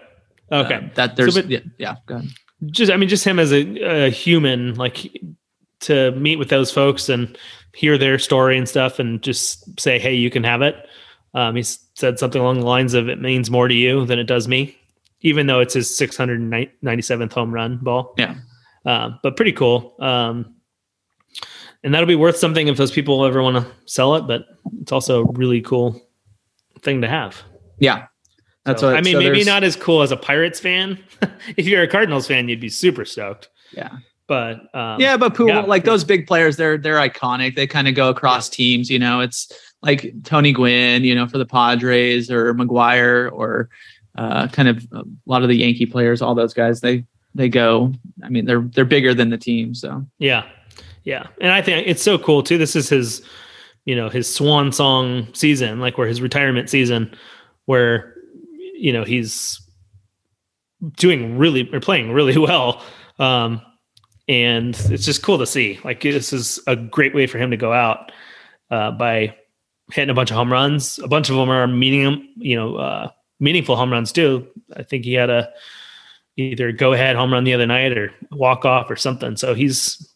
[0.53, 0.75] okay.
[0.75, 2.29] uh, that there's but- yeah, yeah, go ahead.
[2.67, 5.11] just I mean, just him as a, a human, like
[5.81, 7.37] to meet with those folks and
[7.75, 10.89] hear their story and stuff, and just say, "Hey, you can have it."
[11.35, 14.25] Um, he said something along the lines of, "It means more to you than it
[14.25, 14.77] does me,"
[15.21, 18.15] even though it's his 697th home run ball.
[18.19, 18.35] Yeah.
[18.87, 19.95] um, but pretty cool.
[20.01, 20.55] Um,
[21.85, 24.23] and that'll be worth something if those people ever want to sell it.
[24.27, 24.47] But
[24.81, 26.01] it's also a really cool
[26.83, 27.43] thing to have.
[27.79, 28.07] Yeah,
[28.65, 29.15] that's So, what I mean.
[29.15, 30.99] so maybe not as cool as a Pirates fan.
[31.57, 33.49] if you're a Cardinals fan, you'd be super stoked.
[33.73, 33.91] Yeah,
[34.31, 35.63] But um, yeah, but yeah.
[35.63, 37.57] like those big players, they're they're iconic.
[37.57, 38.89] They kind of go across teams.
[38.89, 39.53] You know, it's
[39.83, 43.69] like Tony Gwynn, you know, for the Padres or McGwire or
[44.15, 46.23] uh, kind of a lot of the Yankee players.
[46.23, 47.05] All those guys, they
[47.35, 47.93] they go.
[48.23, 49.75] I mean, they're they're bigger than the team.
[49.75, 50.47] So yeah,
[51.03, 52.57] yeah, and I think it's so cool too.
[52.57, 53.23] This is his,
[53.85, 57.13] you know, his swan song season, like where his retirement season,
[57.65, 58.15] where
[58.77, 59.61] you know he's
[60.99, 62.81] doing really or playing really well.
[63.19, 63.63] Um,
[64.31, 65.81] and it's just cool to see.
[65.83, 68.13] Like this is a great way for him to go out
[68.71, 69.35] uh, by
[69.93, 71.01] hitting a bunch of home runs.
[71.01, 73.11] A bunch of them are meaning, you know, uh,
[73.41, 74.47] meaningful home runs too.
[74.77, 75.51] I think he had a
[76.37, 79.37] either go ahead home run the other night or walk off or something.
[79.37, 80.15] So he's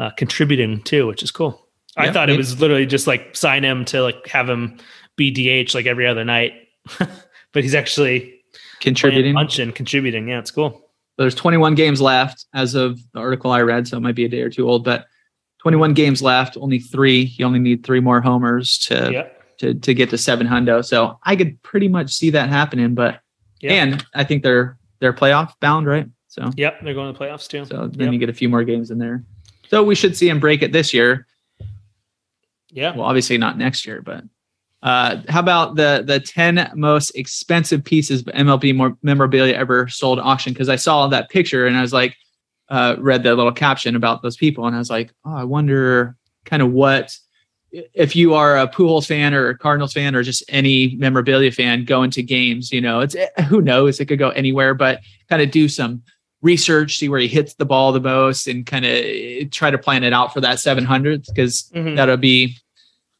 [0.00, 1.68] uh, contributing too, which is cool.
[1.96, 4.78] I Yeah, thought it was literally just like sign him to like have him
[5.14, 6.54] be DH like every other night,
[6.98, 8.42] but he's actually
[8.80, 9.34] contributing.
[9.34, 10.28] punch and contributing.
[10.28, 10.89] Yeah, it's cool.
[11.18, 14.28] There's 21 games left as of the article I read, so it might be a
[14.28, 15.06] day or two old, but
[15.58, 17.22] 21 games left, only three.
[17.36, 19.28] You only need three more homers to Yeah.
[19.58, 20.82] to to get to seven hundo.
[20.84, 22.94] So I could pretty much see that happening.
[22.94, 23.20] But
[23.60, 23.72] Yep.
[23.72, 26.06] and I think they're they're playoff bound, right?
[26.28, 27.64] So Yep, they're going to playoffs too.
[27.66, 28.12] so then Yep.
[28.14, 29.22] you get a few more games in there.
[29.68, 31.26] So we should see him break it this year.
[32.70, 32.94] yeah.
[32.96, 34.24] Well, obviously not next year, but
[34.82, 40.18] uh, how about the the ten most expensive pieces of MLB more memorabilia ever sold
[40.18, 40.52] at auction?
[40.52, 42.16] Because I saw that picture and I was like,
[42.70, 46.16] uh, read the little caption about those people, and I was like, oh, I wonder
[46.46, 47.16] kind of what
[47.72, 51.84] if you are a Pujols fan or a Cardinals fan or just any memorabilia fan
[51.84, 52.72] going to games.
[52.72, 53.14] You know, it's
[53.48, 56.02] who knows, it could go anywhere, but kind of do some
[56.42, 60.02] research, see where he hits the ball the most, and kind of try to plan
[60.04, 61.94] it out for that 700 because Mhm.
[61.96, 62.56] that'll be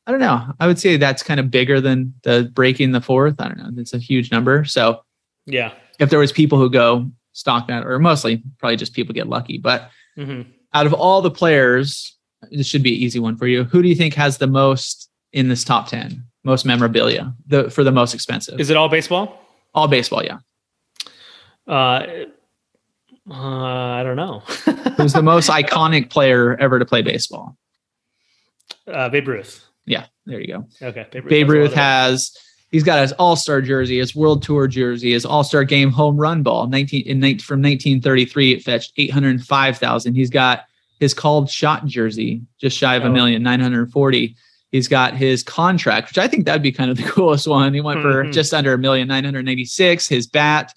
[0.06, 0.52] i don't know.
[0.58, 3.40] I would say that's kind of bigger than the breaking the fourth.
[3.40, 3.70] I don't know.
[3.80, 4.64] It's a huge number.
[4.64, 5.02] So
[5.46, 5.72] Yeah.
[5.98, 9.56] if there was people who go stock that or mostly probably just people get lucky
[9.58, 10.42] but hmm
[10.74, 12.16] out of all the players
[12.50, 13.64] this should be an easy one for you.
[13.64, 17.34] Who do you think has the most in this top 10 most memorabilia?
[17.46, 18.58] The for the most expensive?
[18.60, 19.38] Is it all baseball?
[19.74, 20.38] all baseball yeah.
[21.68, 22.06] Uh,
[23.30, 24.40] uh, I don't know.
[24.96, 27.56] who's the most iconic player ever to play baseball?
[28.86, 29.66] Uh, Babe Ruth.
[29.86, 31.06] Yeah there you go Okay.
[31.12, 31.76] Babe Ruth, Babe has Ruth it.
[31.76, 32.36] has
[32.70, 36.16] he's got his All Star jersey, his World Tour jersey, his All Star Game home
[36.16, 36.66] run ball.
[36.68, 40.14] Nineteen in from 1933, it fetched 805,000.
[40.14, 40.64] He's got
[41.00, 43.12] his called shot jersey, just shy of a Oh.
[43.12, 44.36] million, 940.
[44.70, 47.74] He's got his contract, which I think that'd be kind of the coolest one.
[47.74, 48.32] He went for Mhm.
[48.32, 50.06] just under a million, 986.
[50.08, 50.72] His bat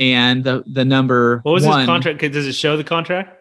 [0.00, 1.80] and the the number What was one.
[1.80, 2.20] his contract?
[2.20, 3.34] Does it show the contract?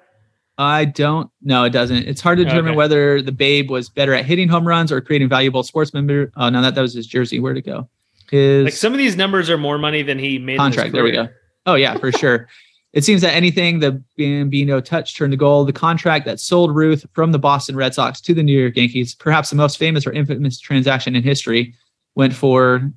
[0.57, 1.63] I don't know.
[1.65, 2.07] It doesn't.
[2.07, 2.77] It's hard to determine Okay.
[2.77, 6.31] whether the Babe was better at hitting home runs or creating valuable sports member.
[6.35, 7.39] Uh, oh no, that, that was his jersey.
[7.39, 7.87] Where'd it go?
[8.31, 10.53] His Like some of these numbers are more money than he made.
[10.55, 10.93] in his contract.
[10.93, 11.29] There we go.
[11.65, 12.47] Oh yeah, for sure.
[12.93, 15.67] It seems that anything the Bambino touch turned to gold.
[15.67, 19.13] The contract that sold Ruth from the Boston Red Sox to the New York Yankees,
[19.13, 21.75] perhaps the most famous or infamous transaction in history,
[22.15, 22.91] went for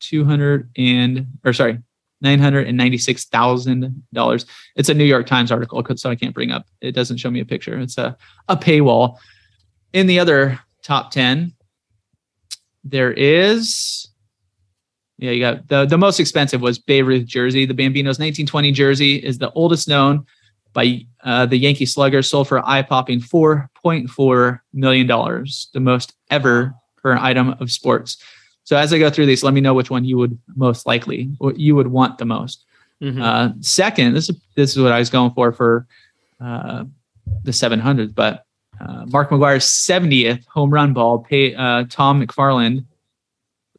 [0.00, 1.78] two hundred and or sorry,
[2.20, 4.46] nine hundred and ninety six thousand dollars.
[4.76, 6.66] It's a New York Times article, so I can't bring up.
[6.80, 7.78] It doesn't show me a picture.
[7.78, 8.16] It's a
[8.48, 9.18] a paywall.
[9.92, 11.52] In the other top ten,
[12.84, 14.08] there is
[15.18, 17.64] yeah, you got the the most expensive was Babe Ruth jersey.
[17.64, 20.26] The Bambino's 1920 jersey is the oldest known
[20.72, 26.74] by uh, the Yankee Slugger, sold for eye popping 4.4 million dollars, the most ever
[27.00, 28.18] for an item of sports.
[28.66, 31.30] So as I go through these, let me know which one you would most likely,
[31.38, 32.64] what you would want the most.
[33.00, 33.22] Mhm.
[33.22, 35.86] Uh, second, this is this is what I was going for for
[36.40, 36.84] uh,
[37.44, 38.44] the 700, but
[38.80, 41.20] uh, Mark McGwire's 70th home run ball.
[41.20, 42.84] Pay uh, Todd McFarlane,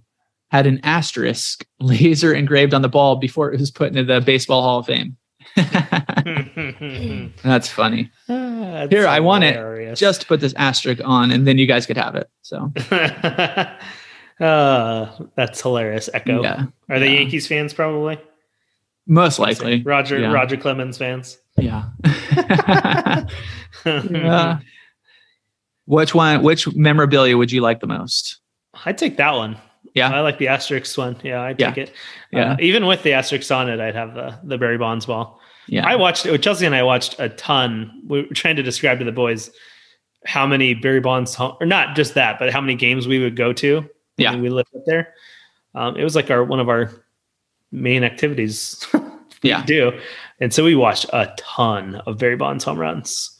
[0.51, 4.61] had an asterisk laser engraved on the ball before it was put into the Baseball
[4.61, 5.17] Hall of Fame.
[7.43, 8.11] That's funny.
[8.27, 9.95] That's Here, I want it.
[9.95, 12.29] Just put this asterisk on, and then you guys could have it.
[12.41, 12.71] So
[14.39, 16.09] uh, that's hilarious.
[16.13, 16.43] Ecko.
[16.43, 17.19] yeah, Are they yeah.
[17.19, 17.73] Yankees fans?
[17.73, 18.19] Probably.
[19.07, 19.81] most likely.
[19.83, 20.31] Roger Yeah.
[20.31, 21.37] Roger Clemens fans.
[21.57, 21.85] Yeah.
[23.85, 24.59] yeah.
[25.85, 26.43] Which one?
[26.43, 28.37] Which memorabilia would you like the most?
[28.85, 29.57] I'd take that one.
[29.93, 30.09] Yeah.
[30.13, 31.15] I like the asterisk one.
[31.23, 31.69] Yeah, I Yeah.
[31.71, 31.93] take it.
[32.31, 32.53] Yeah.
[32.53, 35.39] Uh, even with the asterisk on it, I'd have the the Barry Bonds ball.
[35.67, 35.85] Yeah.
[35.87, 36.41] I watched it.
[36.41, 38.01] Chelsea and I watched a ton.
[38.07, 39.51] We were trying to describe to the boys
[40.25, 43.35] how many Barry Bonds home, or not just that, but how many games we would
[43.35, 43.75] go to.
[43.81, 44.35] when Yeah.
[44.35, 45.13] we lived up there.
[45.75, 46.91] Um, it was like our one of our
[47.71, 48.85] main activities.
[49.45, 49.61] Yeah.
[49.65, 49.91] do,
[50.39, 53.32] and so we watched a ton of Barry Bonds home runs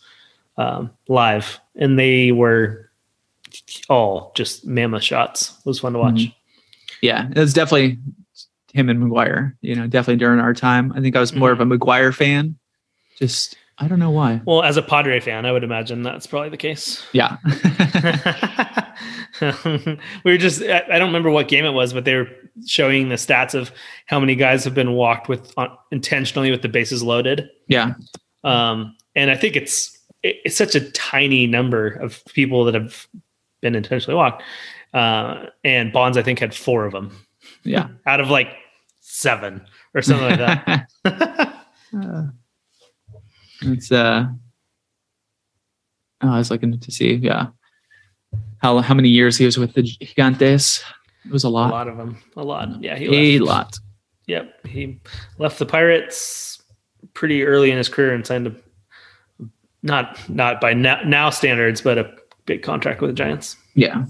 [0.57, 2.89] um, live, and they were
[3.89, 5.57] all just mammoth shots.
[5.59, 6.15] It was fun to watch.
[6.15, 6.33] Mhm.
[7.01, 7.27] yeah.
[7.29, 7.97] It was definitely
[8.73, 10.91] him and McGwire, you know, definitely during our time.
[10.95, 12.57] I think I was more of a McGwire fan.
[13.19, 14.41] Just, I don't know why.
[14.45, 17.05] Well, as a Padre fan, I would imagine that's probably the case.
[17.11, 17.37] Yeah.
[19.41, 22.27] we were just I I don't remember what game it was, but they were
[22.65, 23.71] showing the stats of
[24.05, 27.49] how many guys have been walked with uh, intentionally with the bases loaded.
[27.67, 27.93] yeah.
[28.43, 33.07] Um, and I think it's it- it's such a tiny number of people that have
[33.61, 34.41] been intentionally walked.
[34.93, 37.15] Uh, and Bonds, I think, had four of them
[37.63, 37.88] Yeah.
[38.05, 38.49] out of like
[39.01, 39.61] seven
[39.93, 41.59] or something like that.
[41.95, 42.28] Uh,
[43.61, 44.26] it's uh
[46.21, 47.47] oh, I was looking to see, yeah.
[48.59, 50.84] How how many years he was with the Gigantes?
[51.26, 51.69] It was a lot.
[51.69, 51.88] a lot.
[51.88, 52.82] of them, a lot.
[52.84, 53.47] Yeah, he A left.
[53.49, 53.80] lot.
[54.28, 54.99] Yep, he
[55.38, 56.61] left the Pirates
[57.13, 58.55] pretty early in his career and signed a
[59.84, 62.11] not not by now, now standards, but a
[62.45, 63.57] big contract with the Giants.
[63.75, 64.05] Yeah.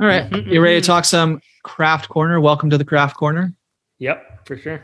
[0.00, 0.30] All right.
[0.46, 2.40] You ready to talk some craft corner?
[2.40, 3.54] Welcome to the craft corner.
[3.98, 4.82] Yep, for sure.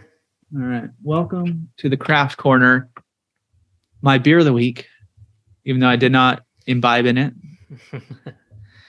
[0.55, 0.91] All right.
[1.03, 2.91] Welcome to the craft corner.
[4.03, 4.87] My beer of the week,
[5.64, 7.32] even though I did not imbibe in it,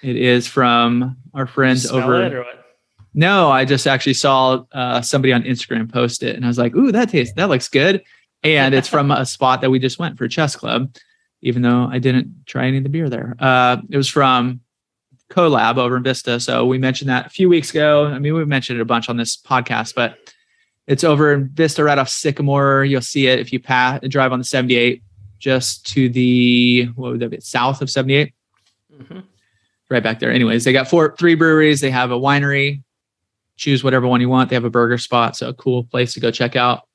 [0.04, 2.22] it is from our friends over.
[2.24, 2.66] it or what?
[3.14, 6.76] No, I just actually saw uh, somebody on Instagram post it, and I was like,
[6.76, 8.04] "Ooh, that tastes that looks good."
[8.44, 10.96] And it's from a spot that we just went for a Chess Club,
[11.42, 13.36] even though I didn't try any of the beer there.
[13.40, 14.62] Uh, it was from
[15.30, 16.40] Colab over in Vista.
[16.40, 18.06] So we mentioned that a few weeks ago.
[18.06, 20.18] I mean, we've mentioned it a bunch on this podcast, but
[20.86, 22.86] it's over in Vista, right off Sycamore.
[22.86, 25.04] You'll see it if you pass drive on the 78,
[25.40, 27.40] just to the what would that be?
[27.42, 28.34] South of 78
[28.96, 29.24] Mhm.
[29.90, 30.32] right back there.
[30.32, 31.82] Anyways, they got four, three breweries.
[31.82, 32.82] They have a winery.
[33.58, 34.50] Choose whatever one you want.
[34.50, 36.87] They have a burger spot, so a cool place to go check out.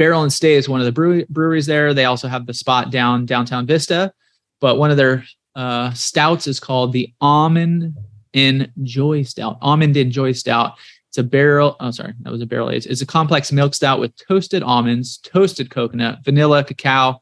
[0.00, 1.92] Barrel and Stave is one of the brewery, breweries there.
[1.92, 4.10] They also have the spot down downtown Vista,
[4.58, 5.24] but one of their
[5.54, 7.94] uh, stouts is called the Almond
[8.32, 9.58] in Joy Stout.
[9.60, 10.78] Almond in Joy Stout.
[11.10, 11.76] It's a barrel.
[11.80, 12.86] Oh, sorry, that was a barrel aged.
[12.86, 17.20] It's a complex milk stout with toasted almonds, toasted coconut, vanilla, cacao,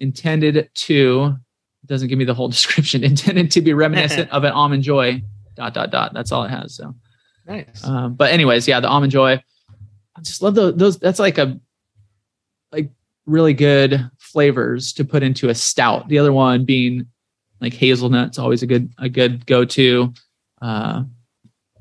[0.00, 1.36] intended to
[1.86, 3.04] doesn't give me the whole description.
[3.04, 5.22] Intended to be reminiscent of an almond joy.
[5.54, 6.14] Dot dot dot.
[6.14, 6.74] That's all it has.
[6.74, 6.96] So,
[7.46, 7.84] Nice.
[7.84, 9.40] um, but anyways, yeah, the almond joy.
[10.16, 10.74] I just love those.
[10.74, 11.60] Those that's like a
[13.28, 16.08] really good flavors to put into a stout.
[16.08, 17.06] The other one being
[17.60, 20.12] like hazelnut's always a good a good go to.
[20.60, 21.02] Uh,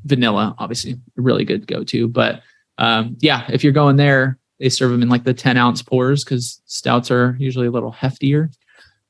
[0.06, 2.08] vanilla, obviously, a really good go to.
[2.08, 2.41] But
[2.78, 6.24] um, yeah, if you're going there, they serve them in like the 10 ounce pours
[6.24, 8.54] because stouts are usually a little heftier.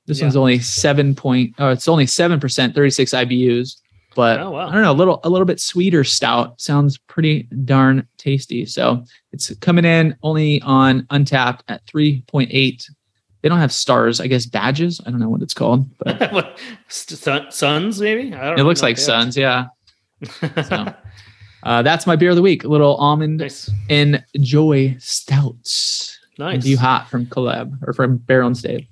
[0.05, 0.25] This Yeah.
[0.25, 1.53] one's only seven point.
[1.59, 3.75] Oh, it's only seven percent, 36 IBUs.
[4.17, 4.67] But Oh, wow.
[4.67, 8.65] I don't know, a little a little bit sweeter stout sounds pretty darn tasty.
[8.65, 12.49] So it's coming in only on Untappd at 3.8.
[13.43, 14.99] They don't have stars, I guess badges.
[15.05, 16.59] I don't know what it's called, but what,
[16.89, 18.33] suns maybe?
[18.33, 19.37] I don't it looks like if they have- suns.
[19.37, 19.65] Yeah.
[20.67, 20.93] So.
[21.63, 22.63] Uh, that's my beer of the week.
[22.63, 23.69] A little almond nice.
[23.89, 26.17] and joy stouts.
[26.39, 26.65] Nice.
[26.65, 28.87] You hot from collab or from Barrel and Stave.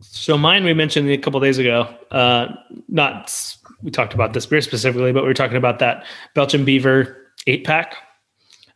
[0.00, 1.92] So mine we mentioned a couple days ago.
[2.10, 2.54] Uh,
[2.88, 3.30] not
[3.84, 6.04] we talked about this beer specifically, but we were talking about that
[6.34, 7.16] Belching Beaver
[7.46, 7.94] eight pack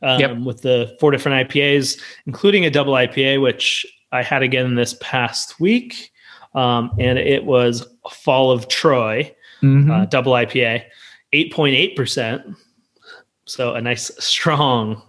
[0.03, 0.37] um, Yep.
[0.39, 5.59] with the four different IPAs, including a double IPA, which I had again this past
[5.59, 6.13] week,
[6.55, 9.91] um, and it was Fall of Troy Mhm.
[9.91, 10.85] uh, double IPA,
[11.33, 12.43] eight point eight percent.
[13.47, 15.03] So a nice strong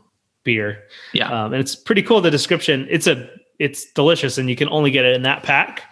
[0.43, 0.83] beer.
[1.13, 1.27] yeah.
[1.29, 2.21] um, and it's pretty cool.
[2.21, 3.29] The description it's a
[3.59, 5.83] it's delicious, and you can only get it in that pack.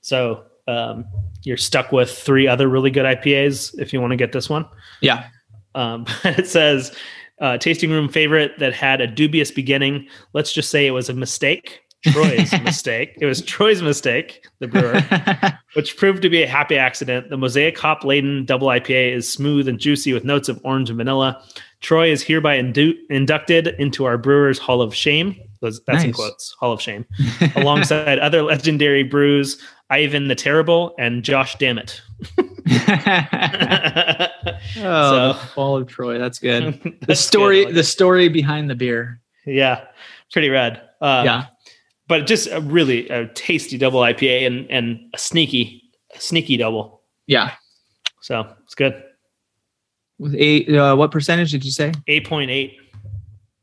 [0.00, 1.04] So um,
[1.42, 4.66] you're stuck with three other really good IPAs if you want to get this one.
[5.00, 5.28] yeah.
[5.74, 6.92] Um, it says
[7.40, 10.08] uh, tasting room favorite that had a dubious beginning.
[10.32, 11.80] Let's just say it was a mistake.
[12.06, 13.16] Troy's mistake.
[13.20, 15.02] It was Troy's mistake, the brewer,
[15.74, 17.28] which proved to be a happy accident.
[17.30, 20.96] The mosaic hop laden double IPA is smooth and juicy with notes of orange and
[20.96, 21.42] vanilla.
[21.80, 25.36] Troy is hereby indu- inducted into our Brewers Hall of Shame.
[25.60, 27.04] That's, that's in quotes, Hall of Shame,
[27.54, 32.00] alongside other legendary brews, Ivan the Terrible and Josh Dammit.
[32.38, 32.48] oh,
[34.78, 36.18] the fall of Troy.
[36.18, 36.98] That's good.
[37.06, 39.20] The story, the story behind the beer.
[39.44, 39.84] yeah,
[40.32, 40.80] pretty rad.
[41.00, 41.46] Um, yeah.
[42.08, 45.82] but just a really a tasty double IPA and and a sneaky,
[46.14, 47.02] a sneaky double.
[47.26, 47.52] Yeah.
[48.20, 49.02] So it's good.
[50.18, 51.92] With eight, uh, what percentage did you say?
[52.06, 52.76] 8.8.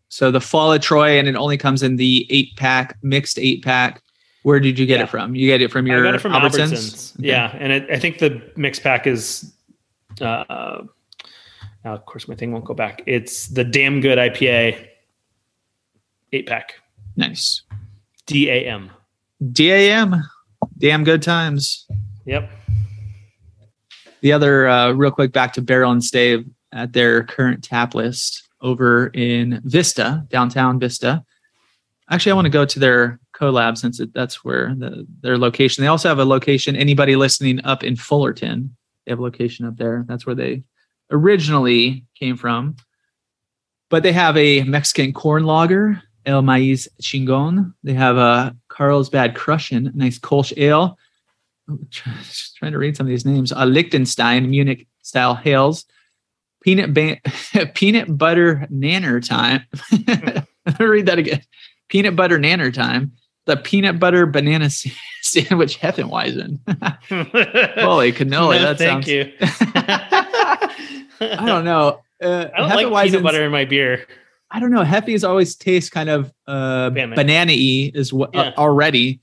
[0.09, 3.63] So the Fall of Troy, and it only comes in the eight pack, mixed eight
[3.63, 4.01] pack.
[4.47, 5.03] Where did you get Yeah.
[5.03, 5.35] it from?
[5.35, 6.71] You get it from your I got it from Albertsons?
[6.71, 7.19] Albertsons.
[7.19, 7.27] Okay.
[7.27, 9.53] Yeah, and it, I think the mix pack is.
[10.21, 10.83] Uh,
[11.83, 13.01] now, of course, my thing won't go back.
[13.05, 14.87] It's the damn good IPA
[16.31, 16.75] eight pack.
[17.17, 17.63] Nice.
[18.25, 18.89] DAM.
[19.51, 20.23] DAM,
[20.77, 21.85] damn good times.
[22.25, 22.49] Yep.
[24.21, 28.47] The other, uh, real quick, back to Barrel and Stave at their current tap list
[28.61, 31.25] over in Vista, downtown Vista.
[32.09, 35.83] Actually, I want to go to their collab since it, that's where the, their location.
[35.83, 36.75] They also have a location.
[36.75, 38.75] Anybody listening up in Fullerton,
[39.05, 40.05] they have a location up there.
[40.07, 40.63] That's where they
[41.11, 42.75] originally came from.
[43.89, 47.73] But they have a Mexican corn lager, El Maíz Chingon.
[47.83, 50.97] They have a Carlsbad Crushin, nice Kolsch ale.
[51.89, 53.53] Just trying to read some of these names.
[53.55, 55.85] A Liechtenstein Munich style Helles.
[56.61, 57.19] Peanut ba-
[57.75, 59.61] peanut butter nanner time.
[60.79, 61.41] Read that again.
[61.87, 63.13] Peanut butter nanner time.
[63.47, 64.69] The peanut butter banana
[65.21, 66.59] sandwich Hefeweizen.
[67.81, 68.29] Holy cannoli!
[68.29, 69.07] No, that thank sounds.
[69.07, 69.33] you.
[71.19, 72.01] I don't know.
[72.21, 74.05] Uh, I don't like peanut butter in my beer.
[74.51, 74.83] I don't know.
[74.83, 78.53] Heffies always taste kind of uh, banana-y is what Yeah.
[78.57, 79.19] already,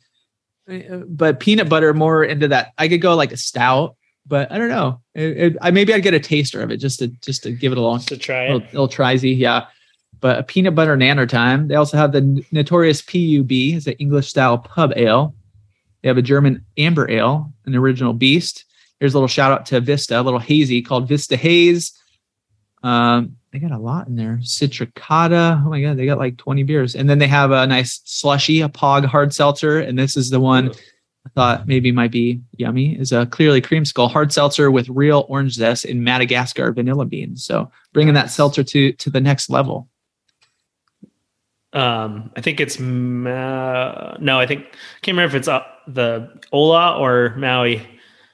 [0.69, 2.73] Uh, but peanut butter more into that.
[2.79, 3.97] I could go like a stout,
[4.27, 5.01] but I don't know.
[5.15, 7.73] It, it, I maybe I'd get a taster of it just to just to give
[7.73, 8.73] it a long Just to try little, it.
[8.73, 9.67] little trisy, yeah.
[10.25, 11.69] But a peanut butter nanner time.
[11.69, 15.35] They also have the notorious PUB, is an English style pub ale.
[16.01, 18.65] They have a German amber ale, an original beast.
[18.99, 21.93] Here's a little shout out to Vista, a little hazy called Vista Haze.
[22.83, 24.39] Um, they got a lot in there.
[24.41, 25.63] Citricata.
[25.63, 26.95] Oh my god, they got like 20 beers.
[26.95, 29.81] And then they have a nice slushy, a pog hard seltzer.
[29.81, 30.71] And this is the one
[31.27, 32.99] I thought maybe might be yummy.
[32.99, 37.45] Is a clearly creamsicle hard seltzer with real orange zest in Madagascar vanilla beans.
[37.45, 39.91] So bringing that seltzer to to the next level.
[41.75, 44.39] Um, I think it's Ma- no.
[44.39, 47.85] I think I can't remember if it's uh, the Ola or Maui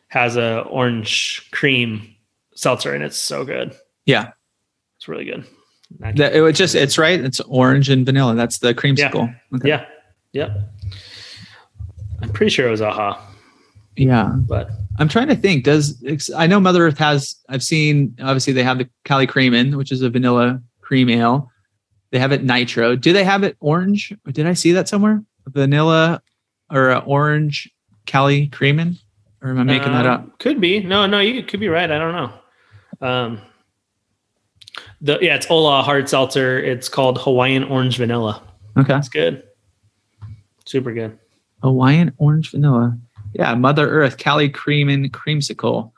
[0.08, 2.14] has a orange cream
[2.54, 3.74] seltzer, and it's so good.
[4.04, 4.32] Yeah.
[4.98, 5.46] It's really good.
[6.00, 7.18] That it would just it's right.
[7.18, 8.34] It's orange and vanilla.
[8.34, 9.34] That's the creamsicle.
[9.56, 9.68] Okay.
[9.68, 9.86] Yeah.
[10.32, 10.50] Yep.
[12.22, 13.20] I'm pretty sure it was Aha,
[13.96, 14.32] Yeah.
[14.36, 15.64] but I'm trying to think.
[15.64, 16.00] Does
[16.36, 17.36] I know Mother Earth has?
[17.48, 18.14] I've seen.
[18.20, 21.50] Obviously, they have the Cali Creamin, which is a vanilla cream ale.
[22.10, 22.96] They have it nitro.
[22.96, 24.12] Do they have it orange?
[24.26, 25.22] Or did I see that somewhere?
[25.46, 26.22] Vanilla
[26.70, 27.70] or uh, orange
[28.06, 28.96] Cali Creamin?
[29.42, 30.38] Or am I making that Um, up?
[30.38, 30.80] Could be.
[30.80, 31.90] No, no, you could be right.
[31.90, 32.12] I don't
[33.00, 33.06] know.
[33.06, 33.40] Um,
[35.00, 36.58] the yeah, it's Ola hard seltzer.
[36.58, 38.42] It's called Hawaiian Orange Vanilla.
[38.76, 38.96] Okay.
[38.96, 39.42] It's good.
[40.66, 41.18] Super good.
[41.62, 42.96] Hawaiian orange vanilla.
[43.34, 45.90] Yeah, Mother Earth Cali Creamin creamsicle.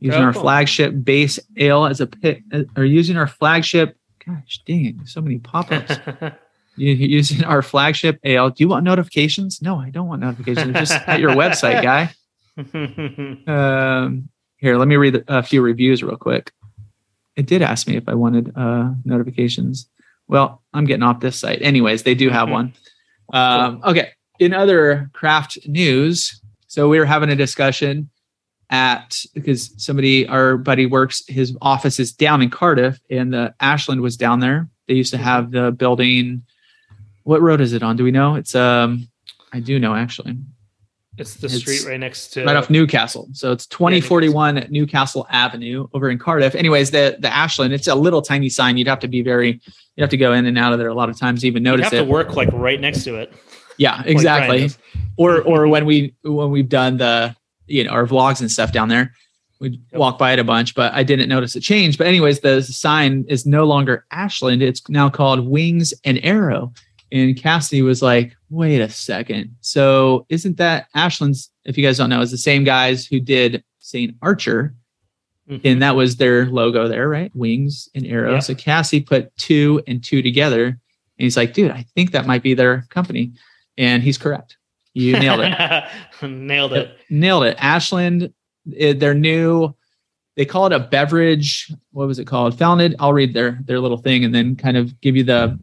[0.00, 0.42] Using Oh, our cool.
[0.42, 3.95] flagship base ale as a pit, uh, or using our flagship.
[4.26, 5.98] Gosh dang, so many pop-ups.
[6.78, 8.50] You using our flagship ale.
[8.50, 9.62] Do you want notifications?
[9.62, 10.74] No, I don't want notifications.
[10.74, 12.12] Just at your website, guy.
[13.46, 16.52] Um, here, let me read a few reviews real quick.
[17.36, 19.88] It did ask me if I wanted uh, notifications.
[20.26, 21.60] Well, I'm getting off this site.
[21.60, 22.72] Anyways, they do have one.
[23.32, 24.12] Um, okay.
[24.38, 28.08] In other craft news, so we were having a discussion
[28.70, 34.00] at because somebody, our buddy works, his office is down in Cardiff, and the Ashland
[34.00, 34.68] was down there.
[34.88, 36.42] They used to have the building.
[37.24, 37.96] What road is it on?
[37.96, 38.34] Do we know?
[38.36, 39.08] It's um,
[39.52, 40.36] I do know actually
[41.18, 43.28] it's the It's street right next to right off Newcastle.
[43.32, 46.54] So it's 2041 Newcastle Avenue over in Cardiff.
[46.54, 48.76] Anyways, the the Ashland, it's a little tiny sign.
[48.76, 49.52] You'd have to be very,
[49.96, 51.70] you'd have to go in and out of there a lot of times even You
[51.70, 52.04] notice have it.
[52.04, 53.32] to work like right next to it.
[53.78, 54.70] yeah, exactly.
[55.16, 57.34] Or or when we when we've done the
[57.66, 59.12] you know our vlogs and stuff down there,
[59.60, 59.98] we Yep.
[60.00, 61.96] walk by it a bunch, but I didn't notice a change.
[61.98, 64.62] But anyways, the sign is no longer Ashland.
[64.62, 66.72] It's now called Wings and Arrow.
[67.12, 69.54] And Cassidy was like, wait a second.
[69.60, 73.62] So isn't that Ashland's, if you guys don't know, is the same guys who did
[73.78, 74.14] St.
[74.22, 74.74] Archer.
[75.48, 75.60] Mhm.
[75.64, 77.30] And that was their logo there, right?
[77.34, 78.32] Wings and Arrow.
[78.32, 78.38] Yeah.
[78.40, 80.66] So Cassie put two and two together.
[80.66, 80.78] And
[81.24, 83.32] he's like, dude, I think that might be their company.
[83.78, 84.56] And he's correct.
[84.96, 85.84] You nailed it.
[86.22, 86.96] Nailed it.
[87.10, 87.56] nailed it.
[87.60, 88.32] Ashland,
[88.72, 89.74] it, their new,
[90.36, 91.70] they call it a beverage.
[91.92, 92.58] What was it called?
[92.58, 92.96] Founded.
[92.98, 95.58] I'll read their their little thing and then kind of give you the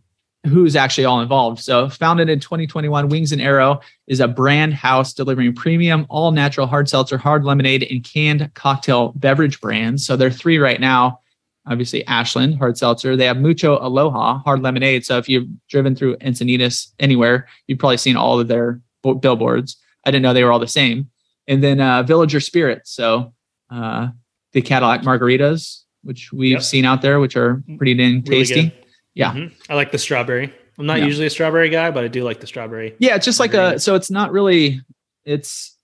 [0.45, 1.61] who's actually all involved.
[1.61, 6.67] So, founded in 2021, Wings and Arrow is a brand house delivering premium, all natural
[6.67, 10.05] hard seltzer, hard lemonade, and canned cocktail beverage brands.
[10.05, 11.21] So, they're three right now.
[11.65, 13.15] Obviously, Ashland hard seltzer.
[13.15, 15.05] They have Mucho Aloha hard lemonade.
[15.05, 19.77] So, if you've driven through Encinitas anywhere, you've probably seen all of their billboards.
[20.05, 21.09] I didn't know they were all the same.
[21.47, 22.91] And then uh, Villager Spirits.
[22.91, 23.33] So,
[23.69, 24.07] uh,
[24.53, 25.81] the Cadillac margaritas.
[26.05, 26.63] which we've Yep.
[26.63, 28.63] seen out there, which are pretty dang tasty.
[28.63, 28.71] good.
[29.13, 29.31] Yeah.
[29.31, 29.53] Mhm.
[29.69, 30.51] I like the strawberry.
[30.77, 31.05] I'm not Yeah.
[31.05, 32.93] usually a strawberry guy, but I do like the strawberry.
[32.99, 34.81] Yeah, it's just like a so it's not really
[35.23, 35.77] it's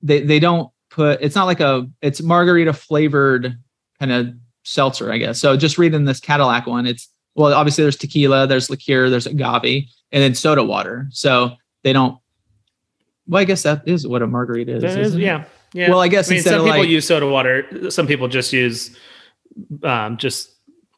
[0.00, 3.58] they they don't put it's not like a it's margarita flavored
[4.00, 4.28] kind of
[4.64, 5.38] seltzer, I guess.
[5.38, 9.84] So just reading this Cadillac one, it's well, obviously there's tequila, there's liqueur, there's agave,
[10.12, 11.08] and then soda water.
[11.10, 11.52] So
[11.84, 12.16] they don't
[13.28, 14.84] well, I guess that is what a margarita is.
[14.84, 15.24] Isn't it?
[15.24, 15.44] yeah.
[15.72, 15.90] Yeah.
[15.90, 17.90] Well, I guess I mean, instead some people like use soda water.
[17.90, 18.96] Some people just use
[19.82, 20.50] um, just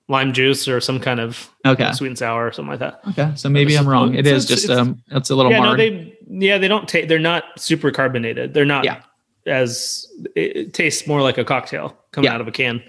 [0.08, 3.00] lime juice or some kind of okay, sweet and sour or something like that.
[3.10, 4.14] okay, so maybe I'm wrong.
[4.14, 5.78] It's- just it's- um, it's a little yeah, marg.
[5.78, 7.08] no, they yeah they don't take.
[7.08, 8.54] They're not super carbonated.
[8.54, 9.02] They're not Yeah.
[9.46, 10.06] as
[10.36, 12.34] it, it tastes more like a cocktail coming Yeah.
[12.34, 12.82] out of a can.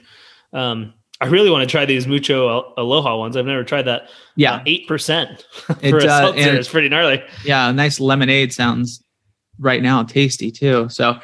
[0.54, 3.36] Um, I really want to try these mucho aloha ones.
[3.36, 4.10] I've never tried that.
[4.36, 6.56] yeah, eight percent for It, a uh, seltzer.
[6.56, 7.22] It's pretty gnarly.
[7.44, 9.04] yeah, a nice lemonade sounds
[9.60, 10.88] right now tasty too.
[10.90, 11.20] So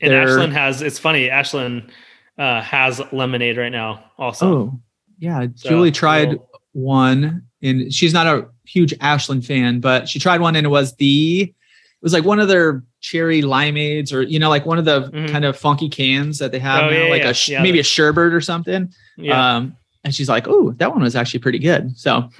[0.00, 0.82] And Ashland has.
[0.82, 1.30] It's funny.
[1.30, 1.90] Ashland
[2.38, 4.04] uh, has lemonade right now.
[4.18, 4.80] Also, Oh,
[5.18, 5.46] yeah.
[5.54, 10.40] So, Julie tried we'll- one, and she's not a huge Ashland fan, but she tried
[10.40, 11.54] one, and it was the, it
[12.02, 15.30] was like one of their cherry limeades, or you know, like one of the Mhm.
[15.30, 17.62] kind of funky cans that they have Oh, now, yeah, like yeah, a yeah.
[17.62, 18.92] maybe a sherbet or something.
[19.16, 19.56] yeah.
[19.56, 22.28] Um, and she's like, "Oh, that one was actually pretty good." So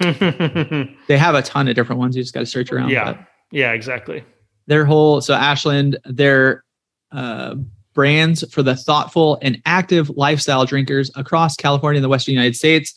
[1.07, 2.15] they have a ton of different ones.
[2.15, 2.89] You just got to search around.
[2.89, 3.13] Yeah.
[3.13, 3.19] but
[3.51, 4.23] yeah, exactly.
[4.67, 6.63] Their whole so Ashland, their
[7.11, 7.55] uh,
[7.93, 12.93] brands for the thoughtful and active lifestyle drinkers across California and the Western United States.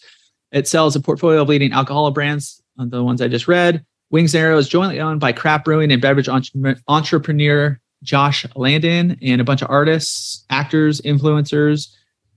[0.52, 3.84] It sells a portfolio of leading alcohol brands, uh, the ones I just read.
[4.10, 9.40] Wings and is jointly owned by craft brewing and beverage entre- entrepreneur Josh Landon and
[9.40, 11.88] a bunch of artists, actors, influencers.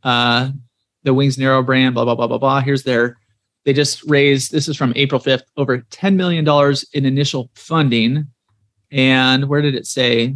[0.04, 0.50] Uh,
[1.04, 2.62] the Wings and brand, blah blah blah blah blah.
[2.62, 3.18] Here's their.
[3.64, 4.52] They just raised.
[4.52, 5.44] This is from April 5th.
[5.56, 8.28] Over 10 million dollars in initial funding
[8.92, 10.36] and where did it say?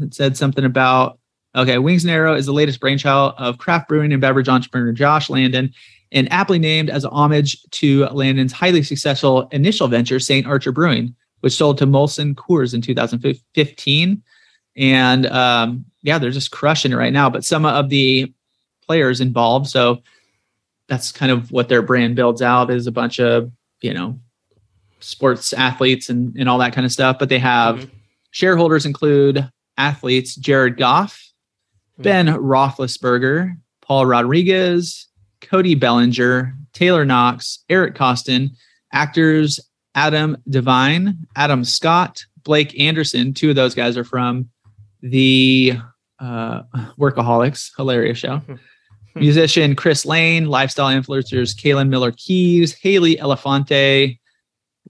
[0.00, 1.18] It said something about
[1.56, 5.30] okay, Wings and Arrow is the latest brainchild of craft brewing and beverage entrepreneur Josh
[5.30, 5.72] Landon,
[6.10, 10.46] and aptly named as a homage to Landon's highly successful initial venture, St.
[10.46, 14.22] Archer Brewing, which sold to Molson Coors in 2015.
[14.76, 17.30] And um, yeah, they're just crushing it right now.
[17.30, 18.32] But some of the
[18.86, 20.02] players involved, so
[20.88, 23.50] that's kind of what their brand builds out is a bunch of
[23.80, 24.18] you know
[25.00, 27.18] sports athletes and, and all that kind of stuff.
[27.18, 27.90] But they have Mhm.
[28.30, 31.20] shareholders include athletes Jared Goff,
[31.98, 32.02] Mhm.
[32.02, 35.06] Ben Roethlisberger, Paul Rodriguez,
[35.40, 38.50] Cody Bellinger, Taylor Knox, Eric Koston,
[38.92, 39.60] actors
[39.94, 43.32] Adam Devine, Adam Scott, Blake Anderson.
[43.34, 44.48] Two of those guys are from
[45.02, 45.74] the
[46.20, 46.62] uh,
[46.98, 48.40] Workaholics, hilarious show.
[49.14, 54.18] Musician Chris Lane, lifestyle influencers Kaylin Miller Keys, Haley Elefante,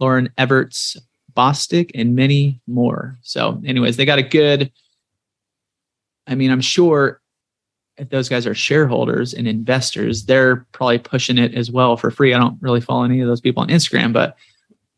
[0.00, 0.96] Lauren Everts,
[1.36, 3.18] Bostic, and many more.
[3.22, 4.70] So, anyways, they got a good.
[6.26, 7.20] I mean, I'm sure
[7.96, 12.34] if those guys are shareholders and investors, they're probably pushing it as well for free.
[12.34, 14.36] I don't really follow any of those people on Instagram, but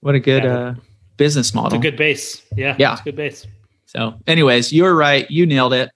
[0.00, 0.58] what a good Yeah.
[0.58, 0.74] uh,
[1.16, 1.78] business It's model.
[1.78, 2.42] a good base.
[2.56, 2.76] Yeah.
[2.78, 2.92] Yeah.
[2.92, 3.46] It's a good base.
[3.86, 5.30] so, anyways, you're right.
[5.30, 5.90] You nailed it.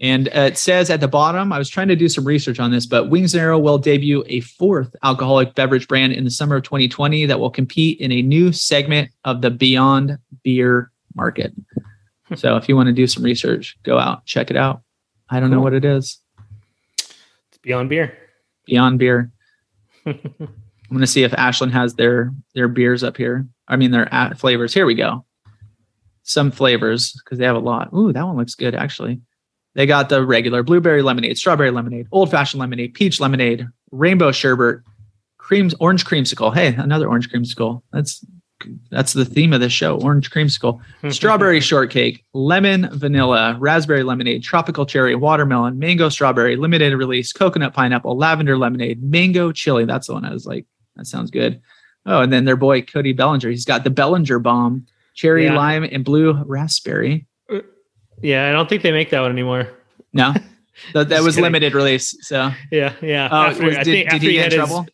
[0.00, 2.70] And uh, it says at the bottom, I was trying to do some research on
[2.70, 6.56] this, but Wings and Arrow will debut a fourth alcoholic beverage brand in the summer
[6.56, 11.52] of 2020 that will compete in a new segment of the Beyond Beer market.
[12.34, 14.82] so if you want to do some research, go out, check it out.
[15.30, 16.20] I don't know what it is.
[16.98, 18.16] It's beyond beer.
[18.66, 19.30] Beyond Beer.
[20.06, 20.18] I'm
[20.90, 23.46] going to see if Ashland has their their beers up here.
[23.66, 24.74] I mean, their flavors.
[24.74, 25.23] Here we go.
[26.24, 27.92] Some flavors because they have a lot.
[27.94, 29.20] Ooh, that one looks good actually.
[29.74, 34.80] They got the regular blueberry lemonade, strawberry lemonade, old fashioned lemonade, peach lemonade, rainbow sherbet,
[35.38, 36.54] creams, orange creamsicle.
[36.54, 37.82] Hey, another orange creamsicle.
[37.92, 38.24] That's
[38.90, 40.00] that's the theme of this show.
[40.00, 40.80] Orange creamsicle,
[41.12, 48.16] strawberry shortcake, lemon vanilla, raspberry lemonade, tropical cherry, watermelon, mango strawberry, limited release, coconut pineapple,
[48.16, 49.84] lavender lemonade, mango chili.
[49.84, 50.66] That's the one I was like,
[50.96, 51.60] that sounds good.
[52.06, 53.50] Oh, and then their boy Cody Bellinger.
[53.50, 55.56] He's got the Bellinger bomb, cherry, Yeah.
[55.56, 57.26] lime, and blue raspberry.
[58.22, 58.48] Yeah.
[58.48, 59.68] I don't think they make that one anymore.
[60.12, 60.32] No,
[60.94, 61.44] that, that was kidding.
[61.44, 62.16] limited release.
[62.20, 62.92] So, Yeah.
[63.02, 63.26] Yeah.
[63.26, 64.86] uh, After- was- I did, think did after he he had his- trouble?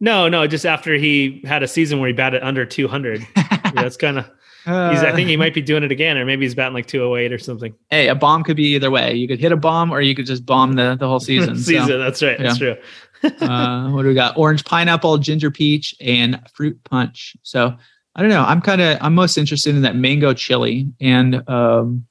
[0.00, 3.26] No, no, just after he had a season where he batted under 200.
[3.36, 4.26] yeah, that's kind of.
[4.66, 5.02] He's.
[5.02, 7.38] I think he might be doing it again, or maybe he's batting like 208 or
[7.38, 7.74] something.
[7.90, 9.14] hey, a bomb could be either way.
[9.14, 11.56] You could hit a bomb, or you could just bomb the, the whole season.
[11.56, 11.98] So, season.
[12.00, 12.38] That's right.
[12.38, 12.76] That's true.
[13.22, 14.36] uh, what do we got?
[14.36, 17.36] Orange pineapple, ginger peach, and fruit punch.
[17.42, 17.76] So
[18.16, 18.44] I don't know.
[18.44, 22.06] I'm kind of I'm most interested in that mango chili, and um,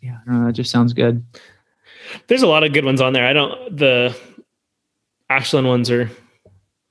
[0.00, 0.48] yeah, I don't know.
[0.48, 1.24] It just sounds good.
[2.28, 3.26] There's a lot of good ones on there.
[3.26, 3.76] I don't.
[3.76, 4.16] The
[5.28, 6.10] Ashland ones are,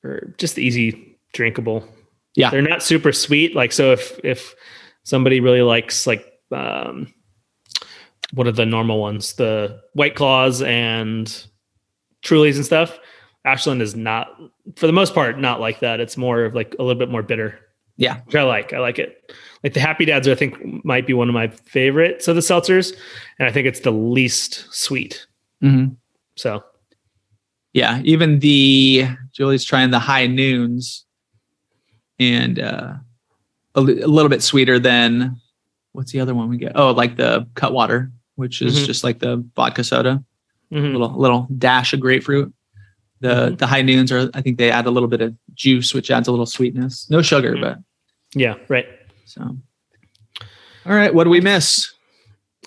[0.03, 1.87] are just easy drinkable.
[2.35, 2.49] Yeah.
[2.49, 3.55] they're not super sweet.
[3.55, 4.55] Like so, if if
[5.03, 7.13] somebody really likes like um,
[8.33, 9.33] what are the normal ones?
[9.33, 11.27] The White Claws and
[12.23, 12.99] Trulies and stuff.
[13.45, 14.29] Ashland is not,
[14.75, 15.99] for the most part, not like that.
[15.99, 17.59] It's more of like a little bit more bitter.
[17.97, 18.21] Yeah.
[18.25, 18.73] Which I like.
[18.73, 19.31] I like it.
[19.63, 22.93] Like the Happy Dads, I think might be one of my favorites of the seltzers,
[23.39, 25.25] and I think it's the least sweet.
[25.63, 25.93] Mm-hmm.
[26.35, 26.63] So
[27.73, 28.01] Yeah.
[28.03, 31.05] Even the Julie's trying the high noons,
[32.19, 32.93] and uh,
[33.75, 35.39] a, li- a little bit sweeter than
[35.93, 36.73] what's the other one we get?
[36.75, 38.85] Oh, like the Cutwater, which is Mhm.
[38.85, 40.23] just like the vodka soda.
[40.73, 40.93] mhm.
[40.93, 42.51] little little dash of grapefruit.
[43.21, 43.57] The Mhm.
[43.59, 46.27] the high noons are I think they add a little bit of juice, which adds
[46.27, 47.07] a little sweetness.
[47.09, 47.61] No sugar, Mhm.
[47.61, 47.77] but
[48.36, 48.88] yeah, right.
[49.25, 49.41] so.
[49.41, 51.91] All right, what do we miss?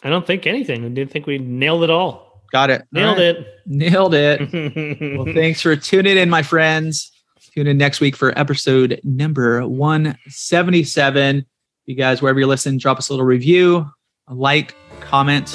[0.02, 0.84] I don't think anything.
[0.84, 2.42] I didn't think we nailed it all.
[2.52, 2.86] Got it.
[2.92, 3.46] Nailed it.
[3.66, 4.40] Nailed it.
[4.52, 5.16] it.
[5.16, 7.12] well, thanks for tuning in, my friends.
[7.54, 11.44] Tune in next week for episode number 177.
[11.86, 13.86] You guys, wherever you're listening, drop us a little review,
[14.28, 15.50] a like, comment,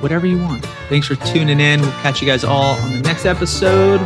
[0.00, 0.64] whatever you want.
[0.88, 1.80] Thanks for tuning in.
[1.80, 4.00] We'll catch you guys all on the next episode.